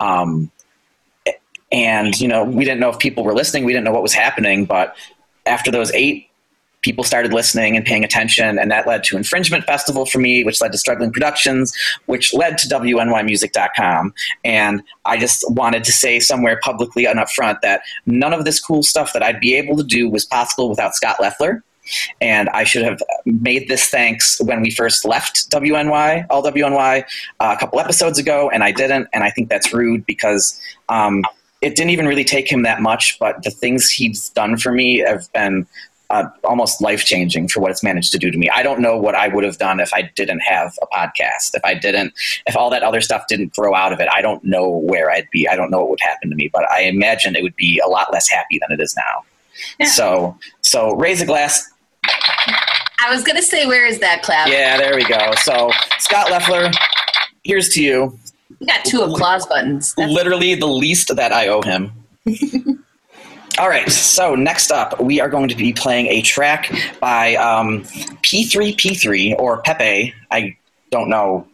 [0.00, 0.50] Um,
[1.72, 3.64] and you know, we didn't know if people were listening.
[3.64, 4.64] We didn't know what was happening.
[4.66, 4.94] But
[5.46, 6.28] after those eight
[6.82, 10.60] people started listening and paying attention, and that led to Infringement Festival for me, which
[10.60, 11.72] led to Struggling Productions,
[12.06, 14.12] which led to WNYMusic.com.
[14.44, 18.60] And I just wanted to say somewhere publicly and up front that none of this
[18.60, 21.62] cool stuff that I'd be able to do was possible without Scott Leffler.
[22.20, 27.04] And I should have made this thanks when we first left WNY, all WNY,
[27.40, 29.08] uh, a couple episodes ago, and I didn't.
[29.12, 31.24] And I think that's rude because um,
[31.62, 34.98] it didn't even really take him that much, but the things he's done for me
[34.98, 35.66] have been
[36.10, 38.50] uh, almost life changing for what it's managed to do to me.
[38.50, 41.54] I don't know what I would have done if I didn't have a podcast.
[41.54, 42.12] If I didn't,
[42.46, 45.28] if all that other stuff didn't grow out of it, I don't know where I'd
[45.32, 45.48] be.
[45.48, 47.88] I don't know what would happen to me, but I imagine it would be a
[47.88, 49.24] lot less happy than it is now.
[49.78, 49.86] Yeah.
[49.86, 51.70] So, so raise a glass.
[52.04, 54.48] I was gonna say, where is that clap?
[54.48, 55.32] Yeah, there we go.
[55.42, 56.70] So, Scott Leffler,
[57.44, 58.18] here's to you.
[58.60, 59.94] We got two applause buttons.
[59.94, 61.92] That's- literally the least that I owe him.
[63.58, 67.82] All right, so next up, we are going to be playing a track by um,
[68.22, 70.14] P3P3 or Pepe.
[70.30, 70.56] I
[70.90, 71.46] don't know.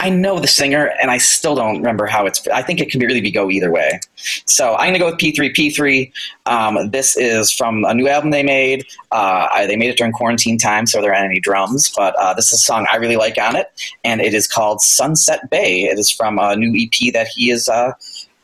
[0.00, 2.46] I know the singer, and I still don't remember how it's.
[2.48, 3.98] I think it can really be go either way.
[4.44, 6.12] So I'm to go with P3P3.
[6.46, 8.86] Um, this is from a new album they made.
[9.10, 11.92] Uh, they made it during quarantine time, so there aren't any drums.
[11.96, 13.72] But uh, this is a song I really like on it,
[14.04, 15.82] and it is called Sunset Bay.
[15.82, 17.68] It is from a new EP that he is.
[17.68, 17.92] Uh,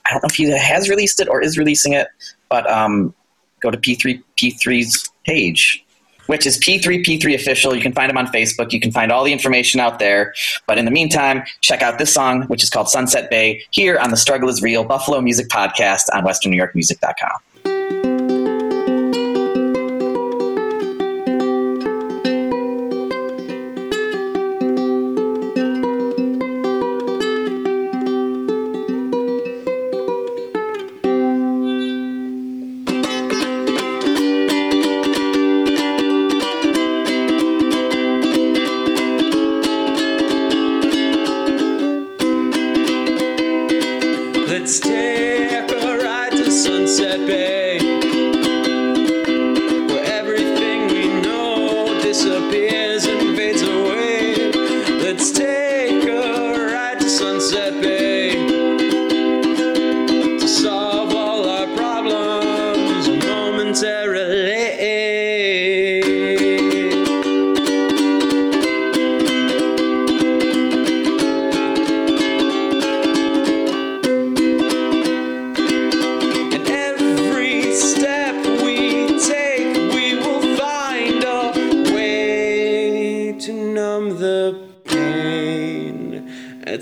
[0.07, 2.09] I don't know if he has released it or is releasing it,
[2.49, 3.15] but um,
[3.61, 5.84] go to P3P3's page,
[6.27, 7.75] which is P3P3 official.
[7.75, 8.72] You can find him on Facebook.
[8.72, 10.35] You can find all the information out there.
[10.66, 14.11] But in the meantime, check out this song, which is called Sunset Bay, here on
[14.11, 17.54] the Struggle is Real Buffalo Music Podcast on WesternNewYorkMusic.com.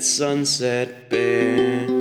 [0.03, 1.92] Sunset Bay.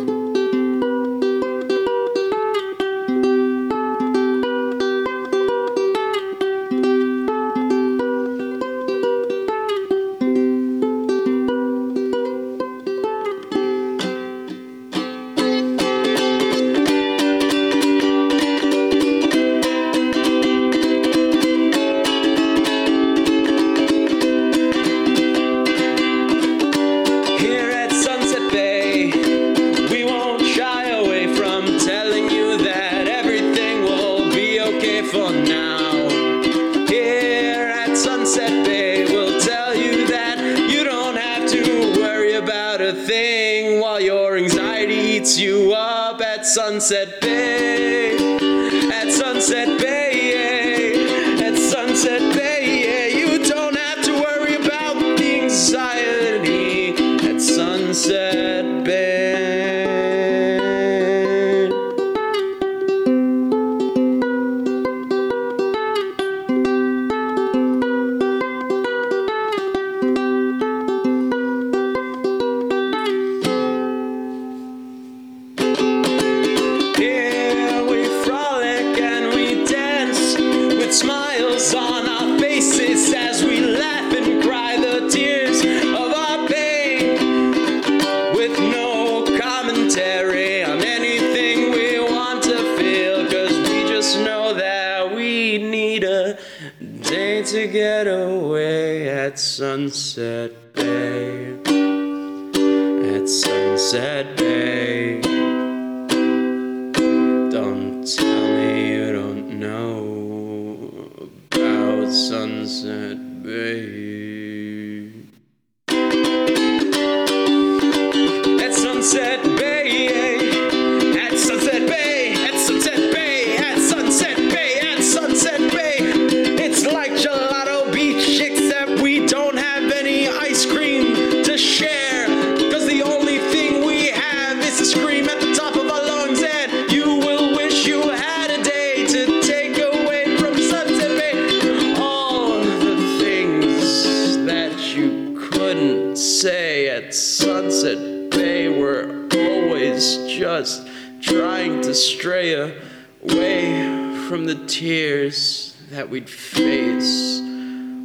[156.03, 157.39] That we'd face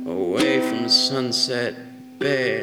[0.05, 1.73] away from Sunset
[2.19, 2.61] Bay.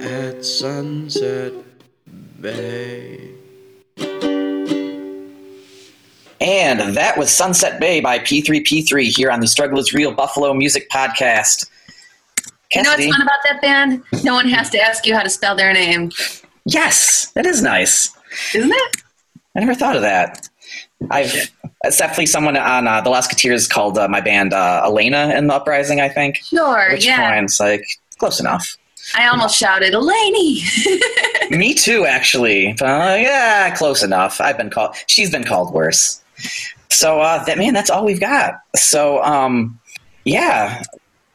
[0.00, 1.52] At Sunset
[2.40, 3.32] Bay.
[6.40, 10.88] And that was Sunset Bay by P3P3 here on the Struggle is Real Buffalo Music
[10.90, 11.68] Podcast.
[12.72, 14.04] You know what's fun about that band?
[14.22, 16.12] No one has to ask you how to spell their name,
[16.66, 18.13] Yes, that is nice.
[18.54, 18.96] Isn't it?
[19.56, 20.48] I never thought of that.
[21.10, 21.32] I've
[21.84, 25.54] it's definitely someone on uh, the Lousekateers called uh, my band uh, Elena in the
[25.54, 26.36] Uprising, I think.
[26.36, 27.30] Sure, Which yeah.
[27.34, 27.84] points like
[28.18, 28.76] close enough.
[29.14, 30.62] I almost shouted, Elaney!
[31.50, 32.70] Me too, actually.
[32.80, 34.40] Uh, yeah, close enough.
[34.40, 34.96] I've been called.
[35.06, 36.22] She's been called worse.
[36.90, 38.54] So uh, that man, that's all we've got.
[38.74, 39.78] So um,
[40.24, 40.82] yeah,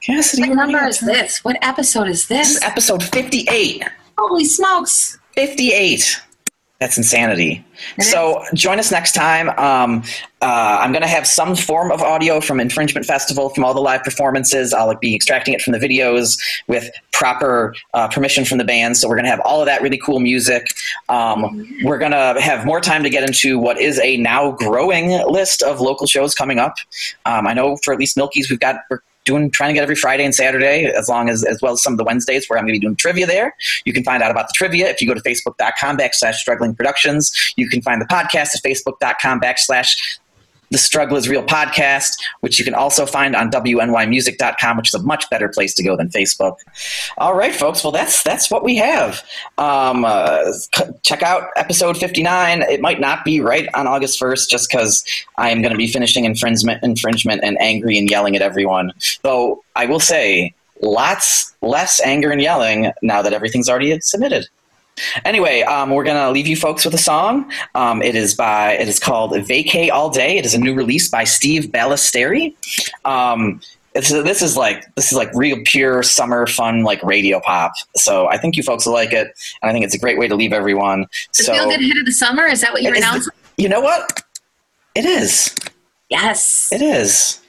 [0.01, 0.49] Cassidy.
[0.49, 1.43] what number is this?
[1.43, 2.63] What episode is This is this?
[2.63, 3.83] episode fifty-eight.
[4.17, 5.17] Holy smokes!
[5.35, 6.21] 58.
[6.79, 7.65] That's insanity.
[7.99, 9.49] So join us next time.
[9.59, 10.01] Um,
[10.41, 13.81] uh, I'm going to have some form of audio from Infringement Festival from all the
[13.81, 14.73] live performances.
[14.73, 18.95] I'll be extracting it from the videos with proper uh, permission from the band.
[18.95, 20.67] So we're going to have all of that really cool music.
[21.09, 25.09] Um, we're going to have more time to get into what is a now growing
[25.29, 26.75] list of local shows coming up.
[27.25, 29.95] Um, I know for at least Milkie's, we've got we're doing trying to get every
[29.95, 32.65] Friday and Saturday, as long as as well as some of the Wednesdays where I'm
[32.65, 33.55] going to be doing trivia there.
[33.85, 37.53] You can find out about the trivia if you go to facebook.com backslash struggling productions.
[37.55, 40.18] You can find the podcast at facebook.com backslash
[40.71, 42.11] the Struggle is Real podcast,
[42.41, 45.95] which you can also find on WNYmusic.com, which is a much better place to go
[45.95, 46.57] than Facebook.
[47.17, 47.83] All right, folks.
[47.83, 49.23] Well, that's that's what we have.
[49.57, 52.61] Um, uh, c- check out episode 59.
[52.63, 55.03] It might not be right on August 1st just because
[55.37, 58.93] I am going to be finishing infringement, infringement and angry and yelling at everyone.
[59.23, 64.47] Though I will say, lots less anger and yelling now that everything's already submitted.
[65.25, 67.51] Anyway, um, we're gonna leave you folks with a song.
[67.75, 71.09] Um, it is by it is called "Vacay All Day." It is a new release
[71.09, 72.55] by Steve Ballesteri.
[73.05, 73.61] Um,
[73.95, 77.71] it's, this is like this is like real pure summer fun like radio pop.
[77.95, 79.27] So I think you folks will like it,
[79.61, 81.07] and I think it's a great way to leave everyone.
[81.37, 82.45] The so feel good hit of the summer?
[82.45, 83.33] Is that what you're is the- announcing?
[83.57, 84.21] you know what?
[84.95, 85.55] It is.
[86.09, 86.71] Yes.
[86.71, 87.39] It is.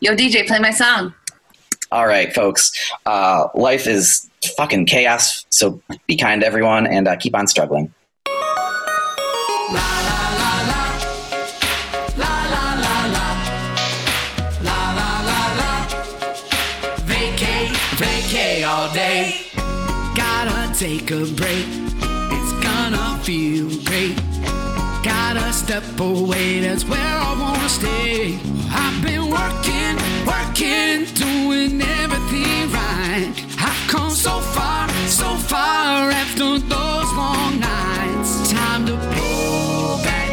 [0.00, 1.12] Yo, DJ, play my song.
[1.92, 2.70] All right, folks.
[3.04, 5.44] Uh, life is fucking chaos.
[5.50, 7.92] So be kind to everyone and uh, keep on struggling.
[20.80, 21.66] Take a break.
[22.32, 24.16] It's gonna feel great.
[25.04, 28.38] Gotta step away, that's where I wanna stay.
[28.70, 33.49] I've been working, working, doing everything right.
[34.20, 38.50] So far, so far after those long nights.
[38.50, 40.32] Time to pull back,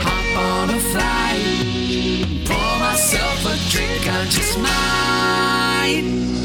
[0.00, 6.35] hop on a flight, pour myself a drink, I just might.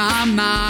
[0.00, 0.69] My mind.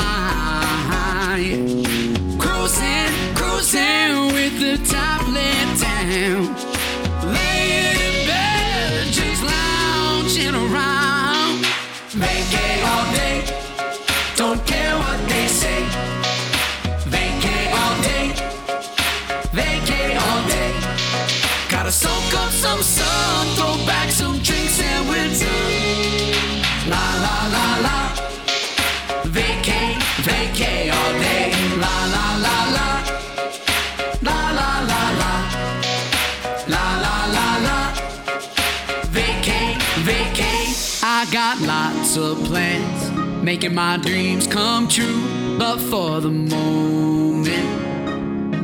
[42.17, 43.11] Of plans,
[43.43, 45.23] making my dreams come true.
[45.59, 47.45] But for the moment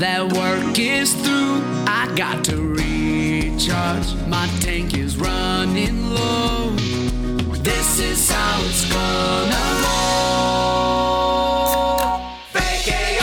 [0.00, 4.14] that work is through, I got to recharge.
[4.26, 6.70] My tank is running low.
[7.62, 9.96] This is how it's gonna roll.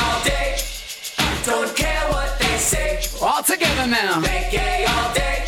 [0.05, 0.57] All day.
[1.45, 2.99] Don't care what they say.
[3.21, 4.21] All together now.
[4.21, 5.45] Vacay all day.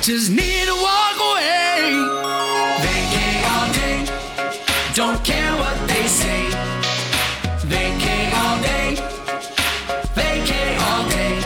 [0.00, 2.41] Just need to walk away.
[4.94, 6.42] Don't care what they say.
[7.64, 8.94] Vacay all day.
[10.14, 11.40] Vacay all day.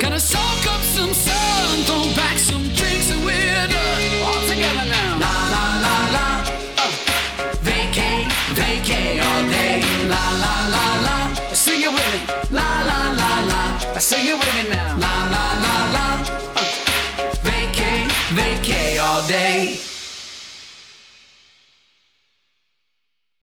[0.00, 4.02] Gonna soak up some sun, throw back some drinks, and we're done.
[4.22, 5.18] All together now.
[5.24, 6.26] La la la la.
[6.78, 6.92] Uh.
[7.66, 9.82] Vacay, vacay all day.
[10.06, 11.34] La la la la.
[11.52, 12.20] Sing it with me.
[12.56, 13.98] La la la la.
[13.98, 14.98] Sing it with me now.
[15.04, 16.06] La la la la.
[16.54, 17.34] Uh.
[17.42, 18.06] Vacay,
[18.38, 19.91] vacay all day.